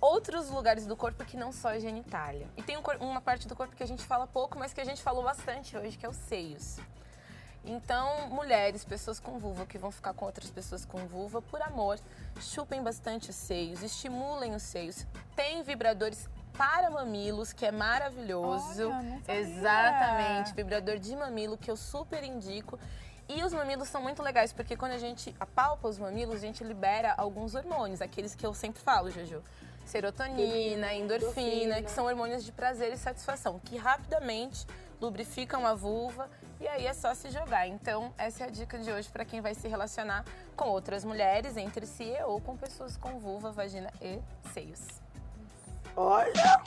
outros 0.00 0.48
lugares 0.48 0.86
do 0.86 0.96
corpo 0.96 1.24
que 1.26 1.36
não 1.36 1.52
só 1.52 1.68
a 1.68 1.78
genitália. 1.78 2.48
E 2.56 2.62
tem 2.62 2.78
um 2.78 2.82
uma 3.00 3.20
parte 3.20 3.46
do 3.46 3.54
corpo 3.54 3.76
que 3.76 3.82
a 3.82 3.86
gente 3.86 4.02
fala 4.02 4.26
pouco, 4.26 4.58
mas 4.58 4.72
que 4.72 4.80
a 4.80 4.84
gente 4.84 5.02
falou 5.02 5.22
bastante 5.22 5.76
hoje, 5.76 5.98
que 5.98 6.06
é 6.06 6.08
os 6.08 6.16
seios. 6.16 6.78
Então, 7.66 8.30
mulheres, 8.30 8.84
pessoas 8.84 9.20
com 9.20 9.38
vulva 9.38 9.66
que 9.66 9.76
vão 9.76 9.90
ficar 9.90 10.14
com 10.14 10.24
outras 10.24 10.50
pessoas 10.50 10.84
com 10.84 10.98
vulva, 11.06 11.42
por 11.42 11.60
amor, 11.60 11.98
chupem 12.40 12.82
bastante 12.82 13.28
os 13.28 13.36
seios, 13.36 13.82
estimulem 13.82 14.54
os 14.54 14.62
seios. 14.62 15.04
Tem 15.34 15.62
vibradores 15.62 16.28
para 16.56 16.90
mamilos, 16.90 17.52
que 17.52 17.66
é 17.66 17.72
maravilhoso. 17.72 18.90
Olha. 18.90 19.22
Exatamente, 19.28 20.54
vibrador 20.54 20.98
de 20.98 21.14
mamilo 21.14 21.56
que 21.56 21.70
eu 21.70 21.76
super 21.76 22.22
indico. 22.24 22.78
E 23.28 23.42
os 23.42 23.52
mamilos 23.52 23.88
são 23.88 24.00
muito 24.00 24.22
legais, 24.22 24.52
porque 24.52 24.76
quando 24.76 24.92
a 24.92 24.98
gente 24.98 25.34
apalpa 25.40 25.88
os 25.88 25.98
mamilos, 25.98 26.36
a 26.36 26.38
gente 26.38 26.62
libera 26.62 27.12
alguns 27.16 27.54
hormônios, 27.54 28.00
aqueles 28.00 28.34
que 28.34 28.46
eu 28.46 28.54
sempre 28.54 28.80
falo, 28.80 29.10
Jojo. 29.10 29.42
Serotonina, 29.84 30.92
endorfina, 30.94 31.82
que 31.82 31.90
são 31.90 32.06
hormônios 32.06 32.44
de 32.44 32.52
prazer 32.52 32.92
e 32.92 32.96
satisfação, 32.96 33.60
que 33.64 33.76
rapidamente 33.76 34.66
lubrificam 35.00 35.66
a 35.66 35.74
vulva 35.74 36.28
e 36.60 36.66
aí 36.66 36.86
é 36.86 36.94
só 36.94 37.14
se 37.14 37.30
jogar. 37.30 37.68
Então, 37.68 38.12
essa 38.16 38.44
é 38.44 38.46
a 38.46 38.50
dica 38.50 38.78
de 38.78 38.90
hoje 38.90 39.08
para 39.08 39.24
quem 39.24 39.40
vai 39.40 39.54
se 39.54 39.68
relacionar 39.68 40.24
com 40.56 40.68
outras 40.68 41.04
mulheres 41.04 41.56
entre 41.56 41.86
si 41.86 42.12
ou 42.26 42.40
com 42.40 42.56
pessoas 42.56 42.96
com 42.96 43.18
vulva, 43.18 43.52
vagina 43.52 43.90
e 44.00 44.20
seios. 44.52 45.05
Olha, 45.96 46.60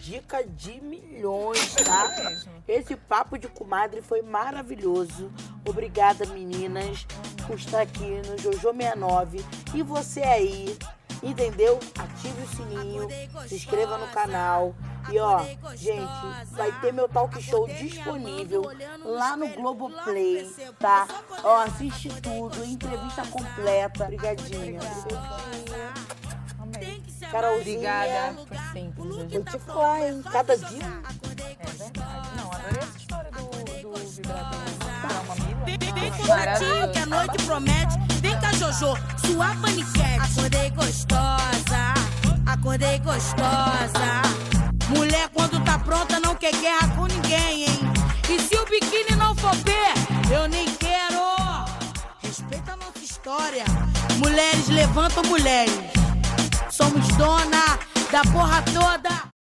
dica. 0.00 0.44
de 0.44 0.80
milhões, 0.82 1.74
tá? 1.76 2.08
Mesmo. 2.08 2.52
Esse 2.68 2.94
papo 2.94 3.38
de 3.38 3.48
comadre 3.48 4.02
foi 4.02 4.20
maravilhoso. 4.20 5.32
Obrigada, 5.66 6.26
meninas, 6.26 7.06
por 7.46 7.56
estar 7.56 7.80
aqui 7.80 8.20
no 8.28 8.36
Jojo 8.38 8.72
69. 8.72 9.44
E 9.74 9.82
você 9.82 10.22
aí, 10.22 10.78
entendeu? 11.22 11.80
Ative 11.98 12.42
o 12.42 12.48
sininho, 12.48 13.08
se 13.48 13.54
inscreva 13.54 13.96
no 13.96 14.08
canal. 14.08 14.74
E 15.10 15.18
ó, 15.18 15.38
gente, 15.74 16.50
vai 16.50 16.72
ter 16.80 16.92
meu 16.92 17.08
talk 17.08 17.40
show 17.40 17.66
disponível 17.68 18.64
lá 19.04 19.36
no 19.36 19.48
Globoplay, 19.48 20.52
tá? 20.78 21.06
Ó, 21.44 21.62
assiste 21.62 22.08
tudo, 22.20 22.64
entrevista 22.64 23.24
completa. 23.26 24.04
Obrigadinha. 24.04 24.80
Carolzinha, 27.30 27.90
Obrigada 27.92 28.32
por 28.46 28.56
sempre, 28.72 29.02
Jojo. 29.02 29.28
vou 29.28 29.44
te 29.44 29.58
falar, 29.60 30.08
hein? 30.08 30.22
Cada 30.32 30.56
dia 30.56 30.66
É 30.66 31.72
verdade. 31.72 32.28
Não, 32.36 32.52
adorei 32.52 32.78
essa 32.82 32.98
história 32.98 33.30
do, 33.30 33.92
do 33.94 34.06
vibrador 34.10 34.58
o 35.20 35.26
mamilo. 35.28 35.64
Vem 35.66 36.10
com 36.12 36.22
o 36.22 36.26
Maravilhoso. 36.28 36.74
gatinho 36.76 36.92
que 36.92 36.98
a 36.98 37.06
noite 37.06 37.44
promete. 37.44 37.98
Vem 38.20 38.40
cá, 38.40 38.52
Jojo, 38.52 38.96
sua 39.26 39.54
paniquete. 39.56 40.38
Acordei 40.38 40.70
gostosa, 40.70 41.94
acordei 42.46 42.98
gostosa. 43.00 44.22
Mulher, 44.96 45.28
quando 45.34 45.62
tá 45.64 45.78
pronta, 45.78 46.20
não 46.20 46.34
quer 46.36 46.52
guerra 46.54 46.88
com 46.96 47.06
ninguém, 47.06 47.64
hein? 47.64 47.80
E 48.28 48.38
se 48.40 48.56
o 48.56 48.64
biquíni 48.66 49.16
não 49.18 49.34
for 49.34 49.54
P, 49.58 49.72
eu 50.32 50.46
nem 50.48 50.66
quero. 50.76 51.24
Respeita 52.22 52.72
a 52.72 52.76
nossa 52.76 52.98
história. 53.02 53.64
Mulheres 54.18 54.68
levantam 54.68 55.22
mulheres. 55.24 55.72
Somos 56.76 57.08
dona 57.16 57.78
da 58.12 58.20
porra 58.30 58.60
toda. 58.60 59.35